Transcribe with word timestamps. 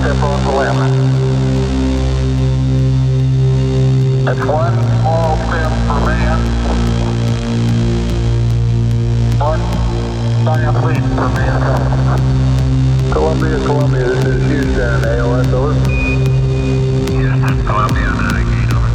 step 0.00 0.22
off 0.22 0.40
the 0.44 0.52
limb. 0.56 0.78
That's 4.24 4.44
one 4.46 4.74
small 5.00 5.36
step 5.36 5.72
for 5.86 6.00
man, 6.06 6.38
one 9.38 9.62
giant 10.44 10.78
leap 10.86 11.04
for 11.16 11.28
mankind. 11.36 11.92
Columbia, 13.12 13.58
Columbia, 13.66 14.04
this 14.08 14.24
is 14.24 14.42
Houston, 14.50 15.02
AOS, 15.02 15.52
over. 15.52 15.74
Houston, 17.12 17.66
Columbia, 17.66 18.08
navigate, 18.22 18.72
over. 18.72 18.90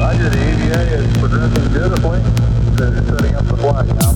Roger, 0.00 0.28
the 0.30 0.38
EVA 0.38 0.80
is 0.96 1.06
progressing 1.18 1.68
beautifully. 1.72 2.20
They're 2.76 3.02
setting 3.04 3.34
up 3.34 3.44
the 3.46 3.56
flag 3.56 3.86
now. 3.98 4.12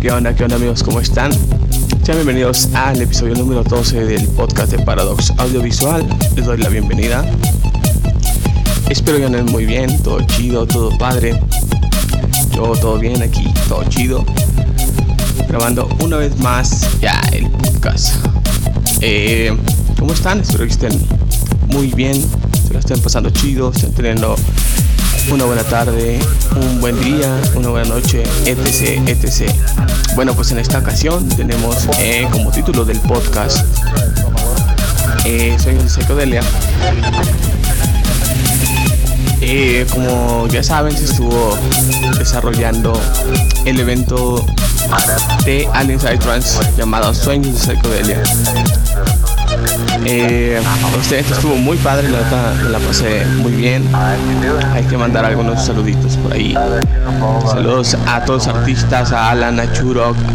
¿Qué 0.00 0.10
onda, 0.12 0.34
qué 0.34 0.44
onda 0.44 0.56
amigos? 0.56 0.82
¿Cómo 0.82 1.00
están? 1.00 1.32
Sean 2.06 2.18
bienvenidos 2.18 2.68
al 2.72 3.02
episodio 3.02 3.34
número 3.34 3.64
12 3.64 4.04
del 4.04 4.28
podcast 4.28 4.70
de 4.70 4.78
Paradox 4.78 5.32
Audiovisual. 5.38 6.06
Les 6.36 6.46
doy 6.46 6.56
la 6.56 6.68
bienvenida. 6.68 7.28
Espero 8.88 9.18
que 9.18 9.24
anden 9.24 9.46
muy 9.46 9.66
bien, 9.66 10.00
todo 10.04 10.20
chido, 10.20 10.68
todo 10.68 10.96
padre. 10.98 11.36
Yo 12.54 12.76
todo 12.76 13.00
bien 13.00 13.20
aquí, 13.22 13.52
todo 13.68 13.82
chido. 13.88 14.24
Grabando 15.48 15.88
una 16.00 16.18
vez 16.18 16.38
más 16.38 16.86
ya 17.00 17.20
el 17.32 17.50
podcast. 17.50 18.24
Eh, 19.00 19.52
¿Cómo 19.98 20.12
están? 20.12 20.38
Espero 20.42 20.64
que 20.64 20.70
estén 20.70 20.92
muy 21.66 21.88
bien, 21.88 22.24
se 22.68 22.72
lo 22.72 22.78
estén 22.78 23.00
pasando 23.00 23.30
chido, 23.30 23.72
estén 23.72 23.92
teniendo 23.94 24.36
una 25.30 25.44
buena 25.44 25.62
tarde, 25.64 26.18
un 26.56 26.80
buen 26.80 26.98
día, 27.00 27.40
una 27.54 27.70
buena 27.70 27.88
noche, 27.88 28.22
etc, 28.44 29.08
etc. 29.08 29.50
Bueno, 30.14 30.34
pues 30.34 30.52
en 30.52 30.58
esta 30.58 30.78
ocasión 30.78 31.28
tenemos 31.28 31.88
eh, 31.98 32.28
como 32.30 32.50
título 32.50 32.84
del 32.84 33.00
podcast 33.00 33.64
eh, 35.24 35.56
de 35.64 35.88
Psicodelia. 35.88 36.42
Eh, 39.40 39.86
como 39.90 40.46
ya 40.48 40.62
saben, 40.62 40.96
se 40.96 41.04
estuvo 41.04 41.56
desarrollando 42.18 42.98
el 43.64 43.80
evento 43.80 44.44
de 45.44 45.68
Alien 45.72 45.98
Trans 45.98 46.60
llamado 46.76 47.12
Sueños 47.14 47.66
de 47.66 47.74
Psicodelia. 47.74 48.22
Eh, 50.08 50.60
evento 50.92 51.18
estuvo 51.18 51.56
muy 51.56 51.76
padre, 51.78 52.08
la 52.08 52.18
verdad 52.18 52.54
la 52.70 52.78
pasé 52.78 53.24
muy 53.38 53.52
bien. 53.52 53.84
Hay 54.72 54.84
que 54.84 54.96
mandar 54.96 55.24
algunos 55.24 55.64
saluditos 55.64 56.16
por 56.18 56.32
ahí. 56.32 56.56
Saludos 57.46 57.96
a 58.06 58.24
todos 58.24 58.46
los 58.46 58.56
artistas, 58.56 59.12
a 59.12 59.30
Alan, 59.30 59.58
a 59.58 59.66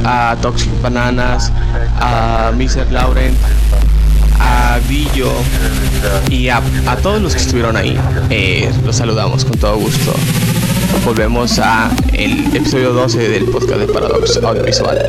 a 0.03 0.35
Toxic 0.41 0.69
Bananas, 0.81 1.51
a 1.99 2.51
Mr. 2.53 2.91
Laurent, 2.91 3.37
a 4.39 4.79
Villo 4.89 5.31
y 6.29 6.49
a, 6.49 6.61
a 6.87 6.95
todos 6.97 7.21
los 7.21 7.33
que 7.33 7.39
estuvieron 7.39 7.77
ahí. 7.77 7.97
Eh, 8.29 8.69
los 8.85 8.97
saludamos 8.97 9.45
con 9.45 9.57
todo 9.57 9.77
gusto. 9.77 10.13
Volvemos 11.05 11.59
a 11.59 11.89
el 12.13 12.53
episodio 12.53 12.91
12 12.91 13.29
del 13.29 13.45
podcast 13.45 13.79
de 13.79 13.87
Paradox 13.87 14.37
Audiovisual. 14.43 14.99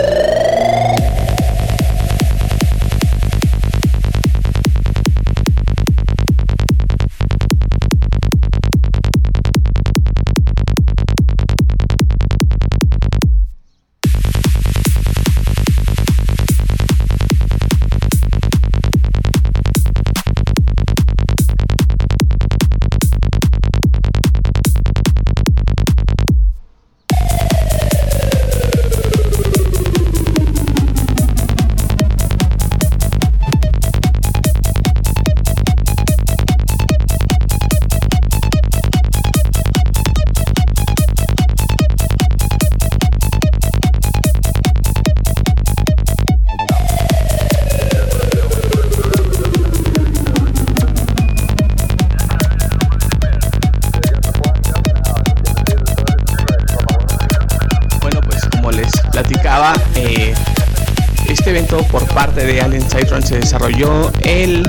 Se 63.20 63.38
desarrolló 63.38 64.10
el 64.22 64.62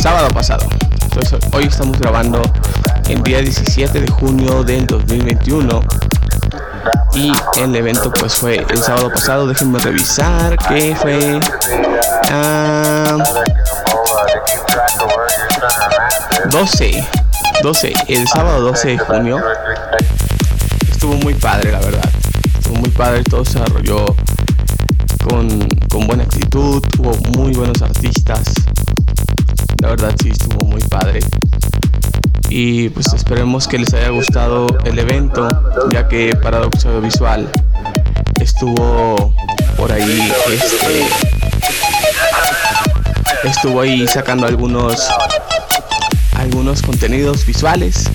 sábado 0.00 0.28
pasado. 0.28 0.66
Entonces 1.02 1.38
hoy 1.52 1.64
estamos 1.64 1.98
grabando 1.98 2.42
el 3.08 3.22
día 3.22 3.40
17 3.40 4.00
de 4.00 4.10
junio 4.10 4.62
del 4.62 4.86
2021 4.86 5.80
y 7.14 7.32
el 7.56 7.74
evento 7.74 8.12
pues 8.12 8.34
fue 8.34 8.56
el 8.68 8.78
sábado 8.78 9.10
pasado. 9.10 9.46
Déjenme 9.46 9.78
revisar 9.78 10.56
que 10.68 10.94
fue 10.94 11.40
ah, 12.30 13.16
12, 16.50 17.08
12, 17.62 17.92
el 18.08 18.28
sábado 18.28 18.60
12 18.60 18.88
de 18.88 18.98
junio 18.98 19.42
estuvo 20.90 21.14
muy 21.14 21.34
padre, 21.34 21.72
la 21.72 21.80
verdad. 21.80 22.10
Estuvo 22.58 22.76
muy 22.76 22.90
padre, 22.90 23.22
todo 23.24 23.44
se 23.44 23.58
desarrolló 23.58 24.14
con, 25.28 25.68
con 25.90 26.06
buena 26.06 26.22
actitud, 26.24 26.82
hubo 26.98 27.14
muy 27.38 27.52
buenos 27.52 27.82
artistas. 27.82 28.52
La 29.80 29.88
verdad 29.88 30.14
sí, 30.22 30.30
estuvo 30.30 30.66
muy 30.66 30.80
padre. 30.82 31.20
Y 32.48 32.90
pues 32.90 33.12
esperemos 33.12 33.66
que 33.66 33.78
les 33.78 33.92
haya 33.94 34.10
gustado 34.10 34.66
el 34.84 34.98
evento, 34.98 35.48
ya 35.90 36.06
que 36.08 36.36
Paradox 36.36 36.84
Audiovisual 36.86 37.50
estuvo 38.40 39.34
por 39.76 39.90
ahí, 39.90 40.32
este, 40.52 41.06
estuvo 43.48 43.80
ahí 43.80 44.06
sacando 44.06 44.46
algunos, 44.46 45.08
algunos 46.36 46.82
contenidos 46.82 47.44
visuales 47.46 48.10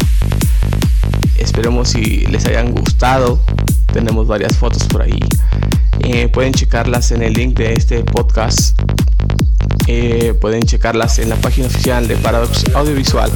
Esperemos 1.39 1.89
si 1.89 2.25
les 2.27 2.45
hayan 2.45 2.71
gustado. 2.71 3.39
Tenemos 3.93 4.27
varias 4.27 4.57
fotos 4.57 4.83
por 4.83 5.01
ahí. 5.01 5.19
Eh, 6.03 6.27
pueden 6.27 6.53
checarlas 6.53 7.11
en 7.11 7.21
el 7.21 7.33
link 7.33 7.57
de 7.57 7.73
este 7.73 8.03
podcast. 8.03 8.79
Eh, 9.87 10.35
pueden 10.39 10.61
checarlas 10.61 11.17
en 11.19 11.29
la 11.29 11.35
página 11.35 11.67
oficial 11.67 12.07
de 12.07 12.15
Paradox 12.17 12.63
Audiovisual. 12.75 13.31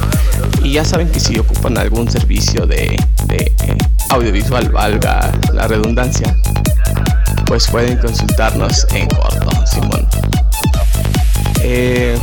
Y 0.62 0.72
ya 0.72 0.84
saben 0.84 1.08
que 1.10 1.18
si 1.18 1.38
ocupan 1.38 1.76
algún 1.78 2.10
servicio 2.10 2.66
de, 2.66 2.96
de, 3.26 3.36
eh, 3.36 3.78
audiovisual, 4.10 4.68
valga 4.68 5.32
la 5.52 5.66
redundancia, 5.66 6.36
pues 7.46 7.66
pueden 7.68 7.98
consultarnos 7.98 8.86
en 8.94 9.08
corto, 9.08 9.48
Simón. 9.66 10.06
Eh, 11.64 12.16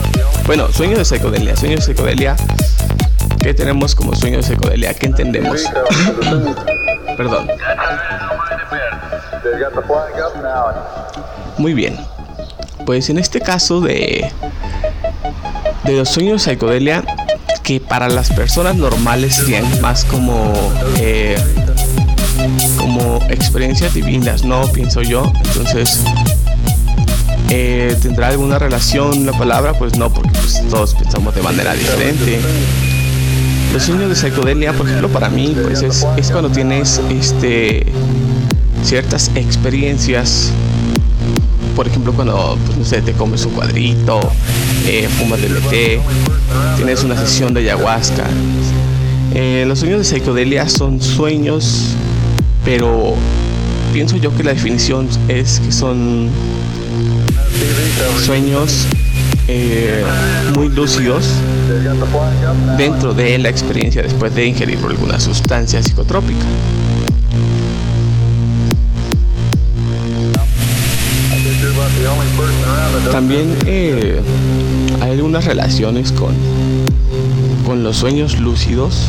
bueno, 0.45 0.71
sueño 0.71 0.97
de 0.97 1.05
psicodelia. 1.05 1.55
Sueño 1.55 1.75
de 1.75 1.81
psicodelia. 1.81 2.35
¿Qué 3.41 3.53
tenemos 3.53 3.95
como 3.95 4.15
sueño 4.15 4.37
de 4.37 4.43
psicodelia? 4.43 4.93
¿Qué 4.93 5.07
entendemos? 5.07 5.63
Perdón. 7.17 7.47
Muy 11.57 11.73
bien. 11.73 11.97
Pues 12.85 13.09
en 13.09 13.17
este 13.17 13.41
caso 13.41 13.81
de, 13.81 14.31
de 15.83 15.93
los 15.93 16.09
sueños 16.09 16.45
de 16.45 16.51
psicodelia, 16.51 17.03
que 17.63 17.79
para 17.79 18.09
las 18.09 18.31
personas 18.31 18.75
normales 18.75 19.35
serían 19.35 19.81
más 19.81 20.03
como, 20.05 20.51
eh, 20.97 21.37
como 22.77 23.19
experiencias 23.29 23.93
divinas, 23.93 24.43
¿no? 24.43 24.67
Pienso 24.71 25.01
yo. 25.01 25.31
Entonces, 25.45 26.03
eh, 27.49 27.95
¿tendrá 28.01 28.29
alguna 28.29 28.57
relación 28.57 29.25
la 29.25 29.33
palabra? 29.33 29.73
Pues 29.73 29.97
no, 29.97 30.11
porque 30.11 30.31
pues, 30.31 30.61
todos 30.69 30.95
pensamos 30.95 31.35
de 31.35 31.41
manera 31.41 31.73
diferente. 31.73 32.39
Los 33.73 33.83
sueños 33.83 34.09
de 34.09 34.15
psicodelia, 34.15 34.73
por 34.73 34.87
ejemplo, 34.87 35.07
para 35.09 35.29
mí, 35.29 35.55
pues 35.61 35.81
es, 35.81 36.05
es 36.17 36.31
cuando 36.31 36.49
tienes 36.49 36.99
este 37.09 37.85
ciertas 38.83 39.31
experiencias. 39.35 40.51
Por 41.75 41.87
ejemplo, 41.87 42.13
cuando, 42.13 42.57
pues, 42.65 42.77
no 42.77 42.85
sé, 42.85 43.01
te 43.01 43.13
comes 43.13 43.45
un 43.45 43.53
cuadrito, 43.53 44.19
eh, 44.85 45.07
fumas 45.17 45.41
DMT, 45.41 46.01
tienes 46.75 47.03
una 47.03 47.17
sesión 47.17 47.53
de 47.53 47.61
ayahuasca. 47.61 48.27
Eh, 49.33 49.63
los 49.67 49.79
sueños 49.79 49.99
de 49.99 50.05
psicodelia 50.05 50.67
son 50.67 51.01
sueños, 51.01 51.95
pero 52.65 53.15
pienso 53.93 54.17
yo 54.17 54.35
que 54.35 54.43
la 54.43 54.53
definición 54.53 55.07
es 55.29 55.59
que 55.61 55.71
son 55.71 56.29
sueños 58.25 58.87
eh, 59.47 60.03
muy 60.55 60.69
lúcidos 60.69 61.25
dentro 62.77 63.13
de 63.13 63.37
la 63.37 63.49
experiencia 63.49 64.01
después 64.01 64.33
de 64.35 64.45
ingerir 64.45 64.79
alguna 64.85 65.19
sustancia 65.19 65.81
psicotrópica. 65.81 66.45
También 73.11 73.55
eh, 73.65 74.21
hay 75.01 75.11
algunas 75.11 75.45
relaciones 75.45 76.11
con, 76.11 76.33
con 77.65 77.83
los 77.83 77.97
sueños 77.97 78.39
lúcidos. 78.39 79.07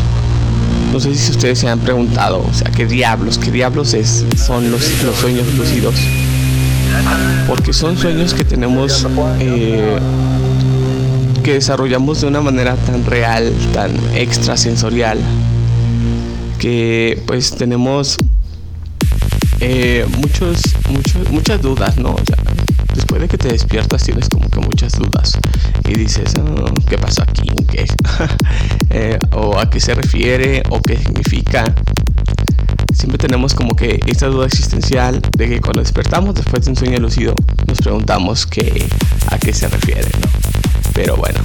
No 0.93 1.01
sé 1.01 1.15
si 1.15 1.31
ustedes 1.31 1.59
se 1.59 1.69
han 1.69 1.79
preguntado, 1.79 2.45
o 2.47 2.53
sea, 2.53 2.71
qué 2.71 2.87
diablos, 2.87 3.39
qué 3.39 3.51
diablos 3.51 3.95
es, 3.95 4.27
son 4.37 4.71
los, 4.71 5.03
los 5.05 5.17
sueños 5.17 5.47
lúcidos. 5.55 5.95
Porque 7.47 7.73
son 7.73 7.97
sueños 7.97 8.35
que 8.35 8.45
tenemos, 8.45 9.07
eh, 9.41 9.99
que 11.43 11.55
desarrollamos 11.55 12.21
de 12.21 12.27
una 12.27 12.41
manera 12.41 12.77
tan 12.77 13.05
real, 13.07 13.53
tan 13.73 13.91
extrasensorial, 14.15 15.19
que 16.59 17.23
pues 17.27 17.53
tenemos 17.53 18.19
eh, 19.61 20.05
muchos, 20.19 20.61
muchos, 20.91 21.31
muchas 21.31 21.63
dudas, 21.63 21.97
¿no? 21.97 22.17
Después 23.13 23.31
de 23.31 23.37
que 23.37 23.37
te 23.37 23.49
despiertas 23.49 24.05
tienes 24.05 24.27
como 24.31 24.49
que 24.49 24.61
muchas 24.61 24.93
dudas 24.93 25.39
y 25.87 25.95
dices, 25.95 26.33
oh, 26.39 26.73
¿qué 26.89 26.97
pasa 26.97 27.25
aquí? 27.25 27.49
¿Qué? 27.69 27.85
Eh, 28.95 29.19
¿O 29.33 29.59
a 29.59 29.71
qué 29.71 29.81
se 29.81 29.95
refiere? 29.95 30.63
¿O 30.69 30.81
qué 30.81 30.99
significa? 30.99 31.65
Siempre 32.95 33.17
tenemos 33.17 33.55
como 33.55 33.75
que 33.75 34.01
esta 34.07 34.27
duda 34.27 34.47
existencial 34.47 35.23
de 35.37 35.49
que 35.49 35.61
cuando 35.61 35.81
despertamos 35.81 36.35
después 36.35 36.65
de 36.65 36.73
un 36.73 36.77
sueño 36.77 36.99
lúcido 36.99 37.35
nos 37.67 37.79
preguntamos 37.79 38.47
qué, 38.47 38.87
a 39.29 39.39
qué 39.39 39.55
se 39.55 39.69
refiere, 39.69 40.09
¿no? 40.21 40.29
Pero 40.93 41.17
bueno, 41.17 41.41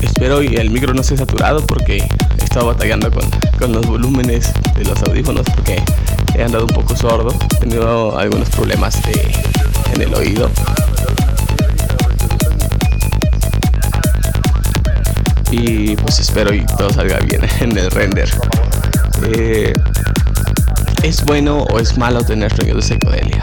espero 0.00 0.44
y 0.44 0.54
el 0.56 0.70
micro 0.70 0.94
no 0.94 1.00
esté 1.00 1.16
saturado 1.16 1.66
porque 1.66 1.98
he 1.98 2.44
estado 2.44 2.66
batallando 2.66 3.10
con, 3.10 3.28
con 3.58 3.72
los 3.72 3.84
volúmenes 3.84 4.52
de 4.76 4.84
los 4.84 5.02
audífonos 5.02 5.44
porque 5.56 5.82
he 6.36 6.44
andado 6.44 6.66
un 6.66 6.74
poco 6.74 6.96
sordo, 6.96 7.34
he 7.56 7.56
tenido 7.56 8.16
algunos 8.16 8.48
problemas 8.50 9.02
de, 9.02 9.57
en 9.94 10.02
el 10.02 10.14
oído. 10.14 10.50
Y 15.50 15.96
pues 15.96 16.18
espero 16.18 16.52
y 16.54 16.64
todo 16.64 16.90
salga 16.90 17.18
bien 17.20 17.40
en 17.60 17.78
el 17.78 17.90
render. 17.90 18.28
Eh, 19.34 19.72
¿Es 21.02 21.24
bueno 21.24 21.64
o 21.70 21.78
es 21.78 21.96
malo 21.96 22.22
tener 22.22 22.54
sueños 22.54 22.76
de 22.76 22.82
psicodelia? 22.82 23.38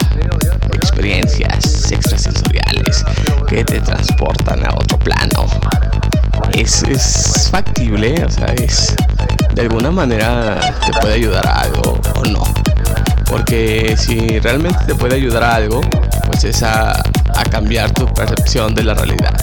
Experiencias 0.72 1.90
extrasensoriales 1.90 3.04
que 3.48 3.64
te 3.64 3.80
transportan 3.80 4.64
a 4.64 4.70
otro 4.74 4.98
plano. 4.98 5.46
Es, 6.52 6.82
es 6.84 7.48
factible, 7.50 8.24
o 8.24 8.30
sea, 8.30 8.46
es 8.54 8.94
de 9.54 9.62
alguna 9.62 9.90
manera 9.90 10.60
te 10.84 10.92
puede 11.00 11.14
ayudar 11.14 11.46
a 11.46 11.60
algo 11.60 11.98
o 12.14 12.24
no. 12.26 12.44
Porque 13.24 13.96
si 13.98 14.38
realmente 14.38 14.78
te 14.86 14.94
puede 14.94 15.16
ayudar 15.16 15.44
a 15.44 15.54
algo, 15.56 15.80
pues 16.26 16.44
es 16.44 16.62
a, 16.62 16.92
a 16.92 17.44
cambiar 17.50 17.90
tu 17.92 18.06
percepción 18.12 18.74
de 18.74 18.84
la 18.84 18.94
realidad. 18.94 19.34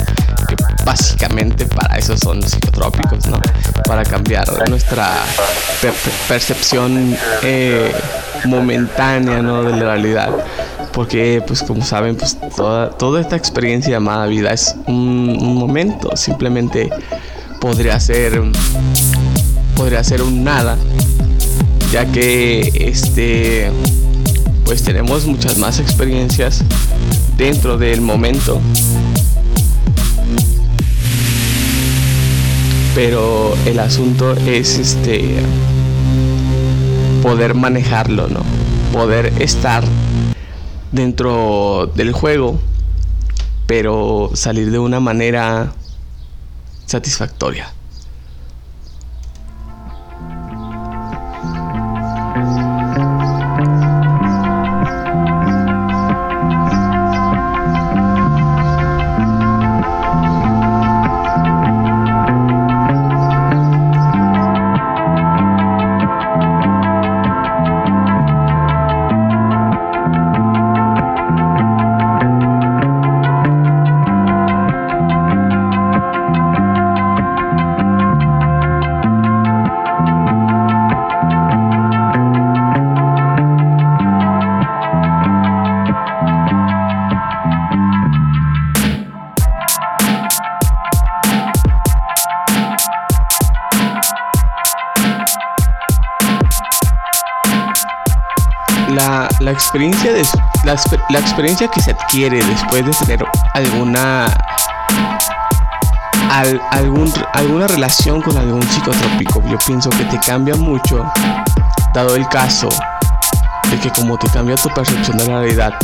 Que 0.48 0.56
básicamente 0.84 1.66
para 1.66 1.96
eso 1.96 2.16
son 2.16 2.42
psicotrópicos, 2.42 3.26
¿no? 3.26 3.40
Para 3.86 4.04
cambiar 4.04 4.46
nuestra 4.68 5.10
per 5.80 5.92
percepción 6.28 7.16
eh, 7.42 7.92
momentánea, 8.44 9.42
¿no? 9.42 9.62
De 9.62 9.72
la 9.72 9.94
realidad. 9.94 10.30
Porque, 10.92 11.42
pues 11.44 11.62
como 11.62 11.84
saben, 11.84 12.16
pues 12.16 12.38
toda, 12.56 12.90
toda 12.90 13.20
esta 13.20 13.34
experiencia 13.34 13.92
llamada 13.92 14.26
vida 14.26 14.52
es 14.52 14.76
un, 14.86 15.36
un 15.40 15.56
momento. 15.56 16.16
Simplemente 16.16 16.90
podría 17.60 17.98
ser 17.98 18.40
podría 19.74 20.04
ser 20.04 20.22
un 20.22 20.44
nada 20.44 20.76
ya 21.94 22.06
que 22.06 22.72
este 22.74 23.70
pues 24.64 24.82
tenemos 24.82 25.26
muchas 25.26 25.58
más 25.58 25.78
experiencias 25.78 26.64
dentro 27.36 27.78
del 27.78 28.00
momento. 28.00 28.60
Pero 32.94 33.54
el 33.66 33.78
asunto 33.80 34.32
es 34.32 34.78
este 34.78 35.36
poder 37.24 37.54
manejarlo 37.54 38.28
no 38.28 38.42
poder 38.92 39.32
estar 39.40 39.82
dentro 40.92 41.90
del 41.96 42.12
juego 42.12 42.60
pero 43.66 44.30
salir 44.34 44.70
de 44.70 44.78
una 44.78 45.00
manera 45.00 45.72
satisfactoria 46.84 47.72
la, 101.10 101.18
experiencia 101.18 101.68
que 101.68 101.80
se 101.80 101.92
adquiere 101.92 102.44
después 102.44 102.84
de 102.84 102.92
tener 102.92 103.24
alguna 103.54 104.26
algún, 106.70 107.12
alguna 107.32 107.66
relación 107.68 108.20
con 108.20 108.36
algún 108.36 108.62
psicotrópico 108.62 109.42
yo 109.46 109.56
pienso 109.66 109.90
que 109.90 110.04
te 110.04 110.18
cambia 110.18 110.56
mucho 110.56 111.04
dado 111.92 112.16
el 112.16 112.26
caso 112.28 112.68
de 113.70 113.78
que 113.78 113.90
como 113.90 114.18
te 114.18 114.28
cambia 114.28 114.56
tu 114.56 114.68
percepción 114.70 115.16
de 115.18 115.28
la 115.28 115.40
realidad 115.40 115.74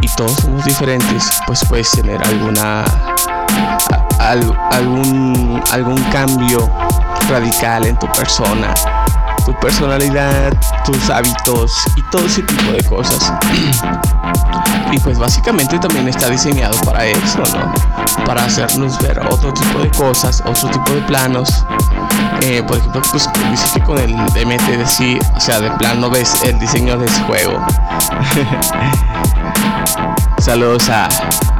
y 0.00 0.08
todos 0.08 0.32
somos 0.34 0.64
diferentes 0.64 1.40
pues 1.46 1.64
puedes 1.68 1.90
tener 1.90 2.22
alguna 2.24 2.84
algún 4.20 5.62
algún 5.72 6.02
cambio 6.12 6.70
radical 7.28 7.86
en 7.86 7.98
tu 7.98 8.06
persona 8.12 8.72
tu 9.48 9.60
personalidad, 9.60 10.52
tus 10.84 11.08
hábitos 11.08 11.72
y 11.96 12.02
todo 12.10 12.26
ese 12.26 12.42
tipo 12.42 12.70
de 12.70 12.84
cosas. 12.84 13.32
Y 14.90 14.98
pues 15.00 15.18
básicamente 15.18 15.78
también 15.78 16.08
está 16.08 16.30
diseñado 16.30 16.74
para 16.80 17.04
eso, 17.04 17.42
¿no? 17.52 18.24
Para 18.24 18.44
hacernos 18.44 18.98
ver 19.00 19.20
otro 19.30 19.52
tipo 19.52 19.80
de 19.80 19.90
cosas, 19.90 20.42
otro 20.46 20.70
tipo 20.70 20.92
de 20.92 21.02
planos. 21.02 21.64
Eh, 22.40 22.62
por 22.66 22.78
ejemplo, 22.78 23.02
pues 23.10 23.28
dice 23.50 23.66
que 23.74 23.80
con 23.84 23.98
el 23.98 24.16
DMT 24.16 25.20
o 25.36 25.40
sea, 25.40 25.60
de 25.60 25.70
plano 25.72 26.08
ves 26.08 26.42
el 26.44 26.58
diseño 26.58 26.96
de 26.96 27.04
ese 27.04 27.22
juego. 27.24 27.66
Saludos 30.38 30.88
a, 30.88 31.08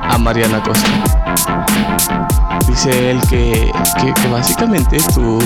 a 0.09 0.17
Mariana 0.17 0.63
Costa. 0.63 1.28
Dice 2.69 3.11
él 3.11 3.21
que, 3.29 3.73
que, 4.01 4.29
básicamente 4.29 4.99
tú 5.15 5.39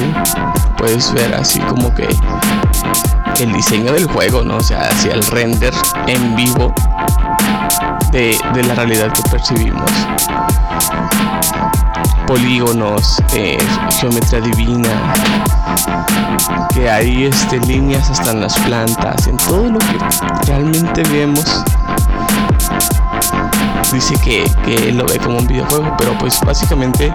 puedes 0.77 1.13
ver 1.15 1.35
así 1.35 1.61
como 1.61 1.95
que 1.95 2.09
el 3.41 3.53
diseño 3.53 3.93
del 3.93 4.07
juego, 4.07 4.43
¿no? 4.43 4.57
O 4.57 4.61
sea, 4.61 4.89
hacia 4.89 5.13
el 5.13 5.23
render 5.23 5.73
en 6.09 6.35
vivo 6.35 6.75
de, 8.11 8.37
la 8.67 8.75
realidad 8.75 9.13
que 9.13 9.23
percibimos. 9.31 9.91
Polígonos, 12.27 13.23
eh, 13.35 13.59
geometría 14.01 14.41
divina, 14.41 15.15
que 16.75 16.91
hay 16.91 17.27
este, 17.27 17.61
líneas 17.61 18.11
hasta 18.11 18.33
en 18.33 18.41
las 18.41 18.59
plantas, 18.61 19.27
en 19.27 19.37
todo 19.37 19.71
lo 19.71 19.79
que 19.79 19.99
realmente 20.47 21.03
vemos 21.05 21.63
dice 23.93 24.15
que, 24.25 24.45
que 24.65 24.93
lo 24.93 25.05
ve 25.07 25.19
como 25.19 25.39
un 25.39 25.47
videojuego, 25.47 25.95
pero 25.99 26.17
pues 26.19 26.41
básicamente 26.41 27.13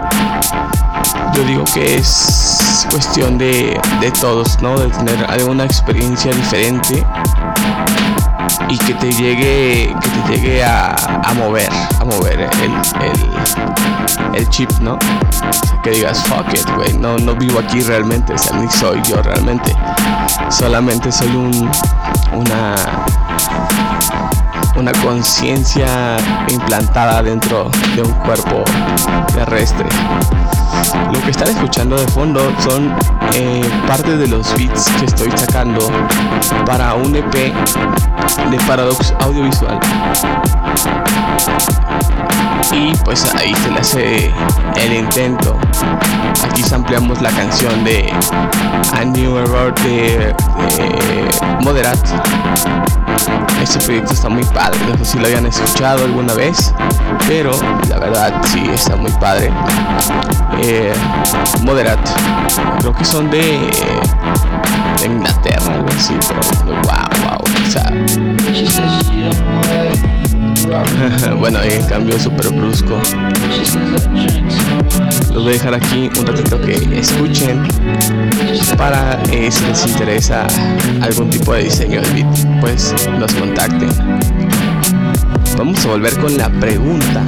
yo 1.34 1.42
digo 1.44 1.64
que 1.74 1.96
es 1.96 2.86
cuestión 2.90 3.38
de, 3.38 3.78
de 4.00 4.10
todos, 4.12 4.60
¿no? 4.62 4.78
De 4.78 4.88
tener 4.88 5.24
alguna 5.30 5.64
experiencia 5.64 6.32
diferente 6.32 7.04
y 8.68 8.78
que 8.78 8.94
te 8.94 9.12
llegue 9.12 9.94
que 10.00 10.08
te 10.08 10.36
llegue 10.36 10.64
a, 10.64 10.94
a 10.94 11.34
mover 11.34 11.70
a 12.00 12.04
mover 12.04 12.40
el, 12.40 12.72
el, 13.02 14.34
el 14.34 14.48
chip 14.50 14.70
no 14.80 14.98
que 15.82 15.90
digas 15.90 16.22
fuck 16.24 16.52
it 16.52 16.68
güey 16.76 16.92
no, 16.94 17.16
no 17.18 17.34
vivo 17.34 17.60
aquí 17.60 17.80
realmente 17.80 18.34
o 18.34 18.38
sea 18.38 18.56
ni 18.58 18.68
soy 18.70 19.00
yo 19.02 19.22
realmente 19.22 19.74
solamente 20.50 21.10
soy 21.10 21.28
un 21.28 21.70
una 22.32 22.74
una 24.78 24.92
conciencia 24.92 26.16
implantada 26.48 27.20
dentro 27.20 27.68
de 27.96 28.02
un 28.02 28.12
cuerpo 28.12 28.62
terrestre. 29.34 29.86
Lo 31.12 31.20
que 31.20 31.30
están 31.32 31.48
escuchando 31.48 31.96
de 31.96 32.06
fondo 32.08 32.40
son 32.60 32.94
eh, 33.34 33.60
parte 33.88 34.16
de 34.16 34.28
los 34.28 34.54
beats 34.54 34.88
que 34.92 35.06
estoy 35.06 35.30
sacando 35.36 35.80
para 36.64 36.94
un 36.94 37.16
EP 37.16 37.32
de 37.32 38.56
Paradox 38.68 39.12
Audiovisual. 39.20 39.80
Y 42.70 42.94
pues 43.04 43.34
ahí 43.34 43.54
se 43.56 43.70
le 43.70 43.80
hace 43.80 44.32
el 44.76 44.92
intento. 44.92 45.58
Aquí 46.44 46.62
ampliamos 46.72 47.20
la 47.20 47.30
canción 47.30 47.82
de 47.82 48.12
A 48.92 49.04
New 49.04 49.38
Error 49.38 49.74
de, 49.82 50.34
de 50.76 51.28
Moderat. 51.64 51.98
Este 53.62 53.78
proyecto 53.80 54.12
está 54.12 54.28
muy 54.28 54.44
padre, 54.44 54.67
no 54.70 54.98
sé 54.98 55.04
si 55.04 55.18
lo 55.18 55.26
habían 55.26 55.46
escuchado 55.46 56.04
alguna 56.04 56.34
vez, 56.34 56.72
pero 57.26 57.52
la 57.88 57.98
verdad 57.98 58.40
sí 58.46 58.62
está 58.72 58.96
muy 58.96 59.10
padre. 59.12 59.50
Eh, 60.62 60.92
Moderat, 61.62 61.98
creo 62.80 62.92
que 62.92 63.04
son 63.04 63.30
de, 63.30 63.70
Inglaterra, 65.04 65.74
algo 65.74 65.88
así, 65.96 66.14
pero 66.26 66.40
wow, 66.82 67.06
wow, 67.22 67.38
o 67.44 67.70
sea. 67.70 67.92
bueno, 71.38 71.62
en 71.62 71.86
cambio 71.86 72.18
súper 72.18 72.48
brusco. 72.50 73.00
Los 75.32 75.44
voy 75.44 75.52
a 75.52 75.52
dejar 75.52 75.74
aquí 75.74 76.10
un 76.18 76.26
ratito 76.26 76.60
que 76.60 76.98
escuchen 76.98 77.66
para 78.76 79.18
eh, 79.30 79.50
si 79.50 79.64
les 79.66 79.86
interesa 79.86 80.46
algún 81.00 81.30
tipo 81.30 81.54
de 81.54 81.64
diseño 81.64 82.00
de 82.00 82.10
beat, 82.10 82.60
pues 82.60 82.94
los 83.18 83.32
contacten. 83.34 83.88
Vamos 85.56 85.84
a 85.84 85.88
volver 85.88 86.16
con 86.18 86.36
la 86.36 86.48
pregunta. 86.48 87.24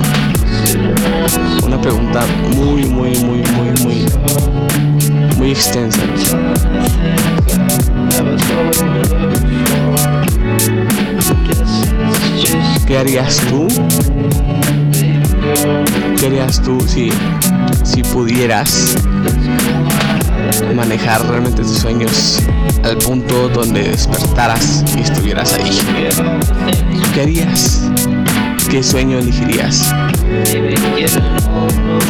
Una 1.64 1.80
pregunta 1.80 2.24
muy, 2.54 2.84
muy, 2.84 3.16
muy, 3.18 3.42
muy, 3.42 3.70
muy, 3.82 4.06
muy 5.36 5.50
extensa. 5.50 6.00
¿Qué 12.86 12.98
harías 12.98 13.36
tú? 13.48 13.68
¿Qué 16.18 16.26
harías 16.26 16.62
tú 16.62 16.80
si, 16.80 17.10
si 17.84 18.02
pudieras 18.02 18.96
manejar 20.74 21.26
realmente 21.26 21.62
tus 21.62 21.78
sueños 21.78 22.40
al 22.84 22.96
punto 22.98 23.48
donde 23.48 23.82
despertaras 23.90 24.84
y 24.96 25.00
estuvieras 25.00 25.54
ahí? 25.54 25.70
¿Qué 27.14 27.22
harías? 27.22 27.82
¿Qué 28.70 28.82
sueño 28.82 29.18
elegirías? 29.18 29.92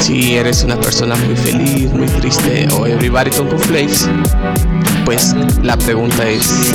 Si 0.00 0.36
eres 0.36 0.62
una 0.64 0.76
persona 0.76 1.16
muy 1.16 1.34
feliz, 1.36 1.90
muy 1.92 2.06
triste 2.06 2.68
o 2.72 2.86
everybody 2.86 3.30
con 3.30 3.48
conflicts, 3.48 4.08
pues 5.04 5.34
la 5.62 5.76
pregunta 5.78 6.28
es 6.28 6.74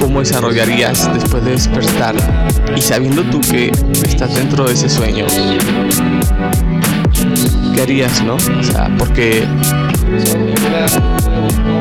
cómo 0.00 0.20
desarrollarías 0.20 1.12
después 1.14 1.44
de 1.44 1.52
despertar 1.52 2.14
y 2.76 2.80
sabiendo 2.80 3.22
tú 3.24 3.40
que 3.40 3.70
estás 4.04 4.34
dentro 4.34 4.66
de 4.66 4.72
ese 4.72 4.88
sueño, 4.88 5.26
¿qué 7.74 7.82
harías, 7.82 8.22
no? 8.22 8.34
O 8.34 8.62
sea, 8.62 8.90
porque 8.98 9.46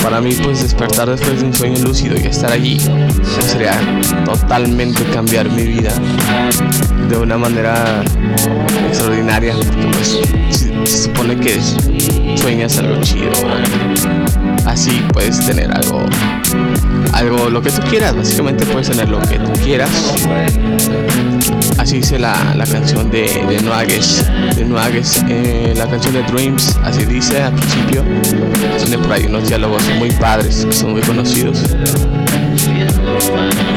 para 0.02 0.22
mí 0.22 0.34
pues 0.44 0.62
despertar 0.62 1.10
después 1.10 1.40
de 1.40 1.48
un 1.48 1.54
sueño 1.54 1.80
lúcido 1.82 2.16
y 2.16 2.28
estar 2.28 2.52
allí 2.52 2.78
pues, 3.16 3.46
sería 3.46 3.80
totalmente 4.25 5.04
cambiar 5.06 5.50
mi 5.50 5.63
vida 5.63 5.92
de 7.10 7.18
una 7.18 7.38
manera 7.38 8.04
extraordinaria. 8.90 9.56
Pues 9.92 10.73
se, 10.86 11.04
supone 11.04 11.36
que 11.38 11.60
sueñas 12.36 12.78
algo 12.78 13.02
chido 13.02 13.32
así 14.66 15.04
puedes 15.13 15.46
tener 15.46 15.72
algo 15.72 16.06
algo 17.13 17.50
lo 17.50 17.62
que 17.62 17.72
tú 17.72 17.82
quieras. 17.90 18.16
Básicamente 18.16 18.66
puedes 18.66 18.90
tener 18.90 19.08
lo 19.10 19.20
que 19.22 19.38
tú 19.38 19.52
quieras. 19.63 20.16
Así 21.78 21.98
dice 21.98 22.18
la, 22.20 22.56
la 22.56 22.66
canción 22.66 23.10
de, 23.12 23.28
de 23.48 23.62
Nuages 23.62 24.25
de 24.56 24.66
Nuages 24.66 25.24
eh, 25.28 25.74
la 25.75 25.88
canción 25.88 26.13
de 26.13 26.24
Dreams 26.24 26.78
así 26.84 27.06
dice 27.06 27.42
al 27.42 27.54
principio. 27.54 28.04
Tiene 28.78 28.98
por 28.98 29.12
ahí 29.12 29.25
unos 29.25 29.48
diálogos 29.48 29.84
muy 29.98 30.12
padres 30.12 30.66
que 30.66 30.74
son 30.74 30.92
muy 30.94 31.02
conocidos. 31.02 31.63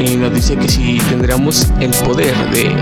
Y 0.03 0.15
nos 0.15 0.33
dice 0.33 0.55
que 0.55 0.67
si 0.67 0.99
tendríamos 1.09 1.67
el 1.79 1.91
poder 1.91 2.35
de, 2.51 2.75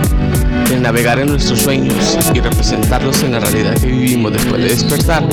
de 0.69 0.79
navegar 0.79 1.19
en 1.19 1.27
nuestros 1.27 1.59
sueños 1.59 2.17
y 2.33 2.39
representarlos 2.39 3.23
en 3.23 3.33
la 3.33 3.39
realidad 3.39 3.75
que 3.75 3.87
vivimos 3.87 4.33
después 4.33 4.61
de 4.61 4.69
despertar 4.69 5.23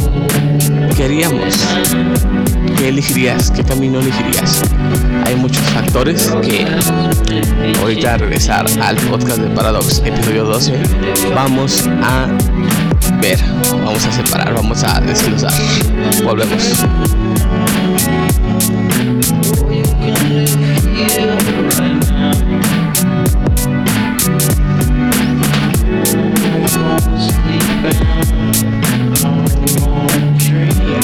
¿qué 0.96 1.04
haríamos? 1.04 1.54
¿Qué 2.76 2.88
elegirías? 2.88 3.50
¿Qué 3.50 3.64
camino 3.64 4.00
elegirías? 4.00 4.62
Hay 5.26 5.36
muchos 5.36 5.62
factores 5.70 6.30
que 6.42 6.66
ahorita 7.80 8.14
a 8.14 8.18
regresar 8.18 8.66
al 8.80 8.96
podcast 8.96 9.38
de 9.38 9.48
Paradox, 9.50 10.02
episodio 10.04 10.44
12, 10.44 10.74
vamos 11.34 11.88
a 12.02 12.26
ver, 13.20 13.38
vamos 13.84 14.04
a 14.04 14.12
separar, 14.12 14.54
vamos 14.54 14.82
a 14.84 15.00
desglosar. 15.00 15.52
Volvemos. 16.24 16.72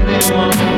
anyone 0.00 0.71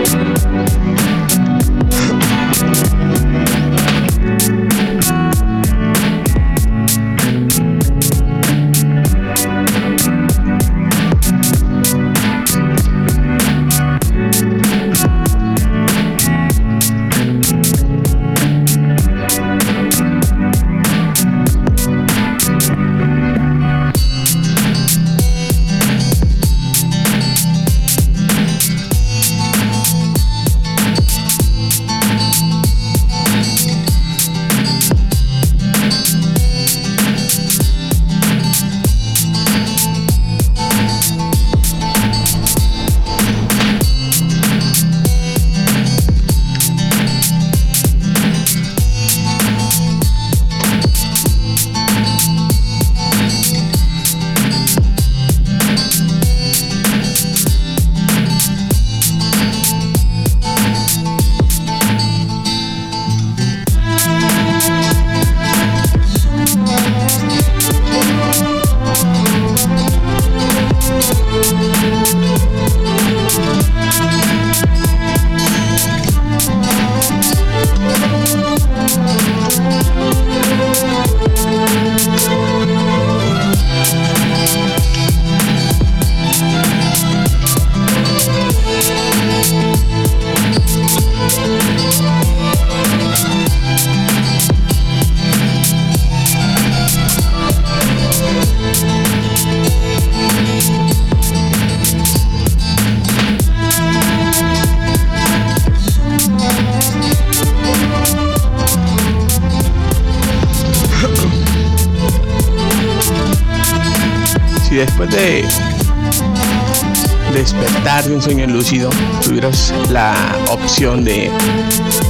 lúcido 118.54 118.88
tuvieras 119.20 119.74
la 119.90 120.14
opción 120.48 121.04
de 121.04 121.28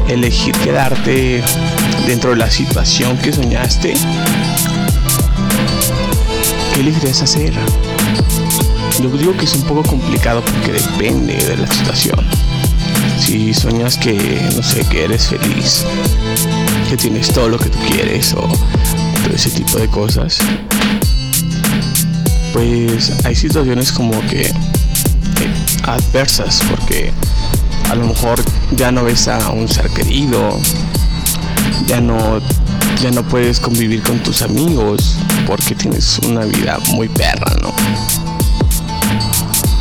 elegir 0.08 0.54
quedarte 0.58 1.42
dentro 2.06 2.30
de 2.30 2.36
la 2.36 2.50
situación 2.50 3.16
que 3.16 3.32
soñaste, 3.32 3.94
¿qué 6.74 6.80
elegirías 6.80 7.22
hacer? 7.22 7.54
Yo 9.02 9.08
digo 9.16 9.34
que 9.38 9.46
es 9.46 9.54
un 9.54 9.62
poco 9.62 9.82
complicado 9.84 10.42
porque 10.44 10.72
depende 10.72 11.34
de 11.34 11.56
la 11.56 11.66
situación. 11.66 12.18
Si 13.18 13.54
sueñas 13.54 13.96
que, 13.96 14.38
no 14.54 14.62
sé, 14.62 14.84
que 14.84 15.04
eres 15.04 15.28
feliz, 15.28 15.86
que 16.90 16.98
tienes 16.98 17.32
todo 17.32 17.48
lo 17.48 17.58
que 17.58 17.70
tú 17.70 17.78
quieres 17.90 18.34
o 18.34 18.42
todo 18.42 19.34
ese 19.34 19.48
tipo 19.48 19.78
de 19.78 19.88
cosas, 19.88 20.40
pues 22.52 23.24
hay 23.24 23.34
situaciones 23.34 23.90
como 23.90 24.20
que 24.26 24.52
adversas 25.86 26.62
porque 26.70 27.12
a 27.90 27.94
lo 27.94 28.06
mejor 28.06 28.38
ya 28.72 28.90
no 28.90 29.04
ves 29.04 29.28
a 29.28 29.50
un 29.50 29.68
ser 29.68 29.88
querido, 29.90 30.58
ya 31.86 32.00
no 32.00 32.40
ya 33.00 33.10
no 33.10 33.22
puedes 33.22 33.60
convivir 33.60 34.02
con 34.02 34.18
tus 34.20 34.42
amigos 34.42 35.18
porque 35.46 35.74
tienes 35.74 36.18
una 36.20 36.44
vida 36.44 36.78
muy 36.92 37.08
perra, 37.08 37.52
¿no? 37.60 37.74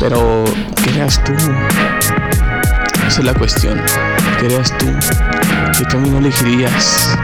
Pero, 0.00 0.44
¿qué 0.82 0.90
eras 0.90 1.22
tú? 1.24 1.32
Esa 3.06 3.20
es 3.20 3.24
la 3.24 3.34
cuestión. 3.34 3.80
¿Qué 4.38 4.54
eras 4.54 4.76
tú? 4.76 4.86
¿Qué 5.78 5.84
camino 5.84 6.18
elegirías? 6.18 7.16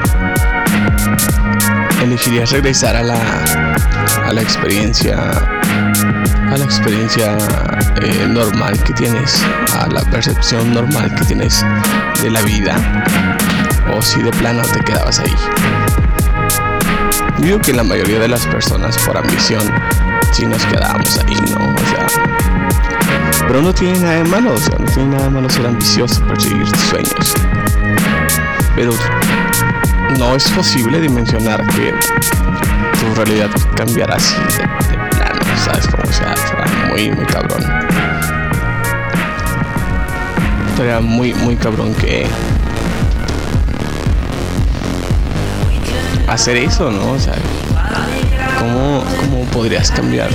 ¿Elegirías 2.03 2.51
regresar 2.53 2.97
a 2.97 3.03
la, 3.03 3.19
a 4.27 4.33
la 4.33 4.41
experiencia 4.41 5.61
a 6.51 6.59
la 6.59 6.65
experiencia 6.65 7.37
eh, 8.03 8.27
normal 8.29 8.83
que 8.83 8.93
tienes, 8.93 9.43
a 9.79 9.87
la 9.87 10.03
percepción 10.11 10.75
normal 10.75 11.15
que 11.15 11.25
tienes 11.25 11.65
de 12.23 12.31
la 12.31 12.43
vida, 12.43 12.77
o 13.95 14.03
si 14.03 14.21
de 14.23 14.31
plano 14.33 14.63
te 14.63 14.81
quedabas 14.81 15.21
ahí. 15.21 15.35
Digo 17.39 17.59
que 17.61 17.73
la 17.73 17.85
mayoría 17.85 18.19
de 18.19 18.29
las 18.29 18.47
personas 18.47 18.99
por 18.99 19.17
ambición 19.17 19.63
si 20.33 20.47
nos 20.47 20.65
quedábamos 20.67 21.19
ahí, 21.19 21.37
¿no? 21.55 21.75
O 21.75 21.79
sea, 21.89 22.07
pero 23.47 23.63
no 23.63 23.73
tiene 23.73 23.99
nada 23.99 24.15
de 24.15 24.25
malo, 24.25 24.55
o 24.55 24.59
sea, 24.59 24.79
no 24.79 24.87
tiene 24.87 25.11
nada 25.11 25.25
de 25.25 25.31
malo 25.31 25.51
ser 25.51 25.67
ambicioso, 25.67 26.21
perseguir 26.27 26.71
tus 26.71 26.83
sueños. 26.83 27.35
Pero 28.77 28.93
no 30.19 30.37
es 30.37 30.49
posible 30.51 31.01
dimensionar 31.01 31.67
que 31.69 31.95
tu 33.01 33.15
realidad 33.15 33.51
cambiará 33.77 34.17
así 34.17 34.37
de, 34.37 35.10
plano, 35.31 35.59
¿sabes? 35.65 35.87
Como 35.87 36.13
sea, 36.13 36.35
muy, 36.89 37.11
muy 37.11 37.25
cabrón. 37.27 37.63
Sería 40.77 41.01
muy, 41.01 41.35
muy 41.35 41.57
cabrón 41.57 41.95
que 41.95 42.27
hacer 46.27 46.57
eso, 46.57 46.91
¿no? 46.91 47.13
O 47.13 47.19
¿cómo, 48.59 49.05
cómo 49.21 49.45
podrías 49.47 49.91
cambiar? 49.91 50.31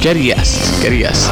¿Qué 0.00 0.10
harías? 0.10 0.72
¿Qué 0.80 0.88
harías? 0.88 1.30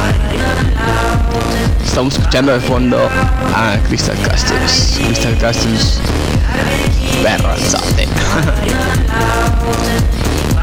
Estamos 1.83 2.15
escuchando 2.15 2.53
de 2.53 2.59
fondo 2.59 3.09
a 3.55 3.77
Crystal 3.87 4.17
Castles. 4.27 4.99
Crystal 5.05 5.37
Castles, 5.37 5.99
perranzote. 7.23 8.07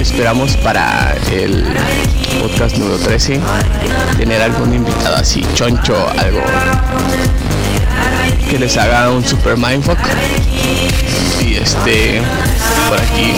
Esperamos 0.00 0.56
para 0.58 1.14
el 1.30 1.64
podcast 2.40 2.76
número 2.76 2.98
13 2.98 3.40
tener 4.18 4.42
algún 4.42 4.74
invitado 4.74 5.16
así, 5.16 5.44
choncho, 5.54 5.96
algo 6.18 6.42
que 8.50 8.58
les 8.58 8.76
haga 8.76 9.10
un 9.10 9.24
super 9.24 9.56
mindfuck 9.56 9.98
y 11.40 11.54
este 11.56 12.20
por 12.88 12.98
aquí 12.98 13.32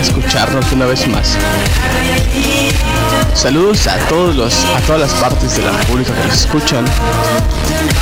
escucharnos 0.00 0.70
una 0.72 0.86
vez 0.86 1.06
más. 1.08 1.36
Saludos 3.36 3.86
a 3.86 3.98
todos 4.08 4.34
los 4.34 4.64
a 4.64 4.80
todas 4.86 5.02
las 5.02 5.12
partes 5.20 5.58
de 5.58 5.62
la 5.62 5.70
República 5.70 6.14
que 6.14 6.26
nos 6.26 6.40
escuchan. 6.40 6.86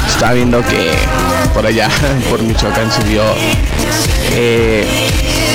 Está 0.06 0.32
viendo 0.32 0.62
que 0.62 0.92
por 1.52 1.66
allá 1.66 1.88
por 2.30 2.40
Michoacán 2.40 2.90
subió 2.92 3.24
eh, 4.30 4.86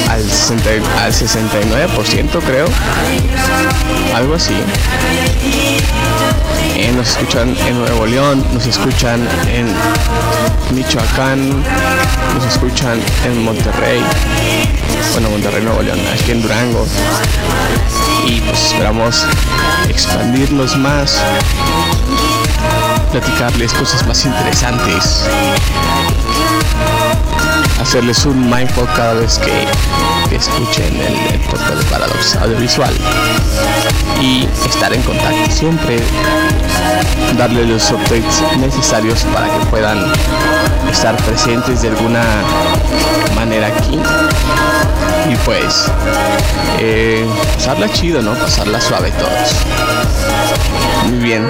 al, 0.10 0.22
60, 0.22 0.70
al 1.02 1.14
69% 1.14 2.40
creo. 2.46 2.68
Algo 4.14 4.36
así. 4.36 4.54
Eh, 6.76 6.92
nos 6.96 7.10
escuchan 7.10 7.56
en 7.66 7.80
Nuevo 7.80 8.06
León, 8.06 8.46
nos 8.54 8.68
escuchan 8.68 9.26
en 9.48 9.68
Michoacán, 10.76 11.64
nos 12.36 12.46
escuchan 12.46 13.00
en 13.26 13.44
Monterrey, 13.44 14.02
bueno 15.14 15.30
Monterrey 15.30 15.64
Nuevo 15.64 15.82
León, 15.82 16.00
aquí 16.14 16.32
en 16.32 16.42
Durango. 16.42 16.86
Y 18.26 18.42
pues 18.42 18.66
esperamos 18.66 19.26
expandirnos 19.88 20.78
más, 20.78 21.20
platicarles 23.12 23.74
cosas 23.74 24.06
más 24.08 24.26
interesantes, 24.26 25.26
hacerles 27.82 28.26
un 28.26 28.50
mindful 28.50 28.88
cada 28.96 29.14
vez 29.14 29.40
que, 29.40 29.66
escuchen 30.36 30.96
el, 30.96 31.34
el 31.34 31.40
podcast 31.42 31.76
de 31.76 31.84
Paradox 31.86 32.36
Audiovisual. 32.36 32.94
Y 34.22 34.48
estar 34.68 34.94
en 34.94 35.02
contacto 35.02 35.52
siempre, 35.52 35.98
darle 37.38 37.66
los 37.66 37.92
updates 37.92 38.42
necesarios 38.58 39.24
para 39.34 39.48
que 39.48 39.66
puedan 39.68 39.98
estar 40.92 41.16
presentes 41.18 41.82
de 41.82 41.90
alguna 41.90 42.24
manera 43.36 43.68
aquí 43.68 44.00
y 45.30 45.36
pues 45.46 45.92
eh, 46.80 47.26
pasarla 47.56 47.90
chido, 47.92 48.22
¿no? 48.22 48.34
Pasarla 48.34 48.82
suave 48.82 49.12
todos. 49.12 49.56
Muy 51.10 51.20
bien. 51.20 51.48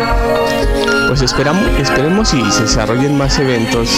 Pues 1.08 1.22
esperamos, 1.22 1.64
esperemos 1.80 2.34
y 2.34 2.52
se 2.52 2.64
desarrollen 2.64 3.18
más 3.18 3.40
eventos 3.40 3.90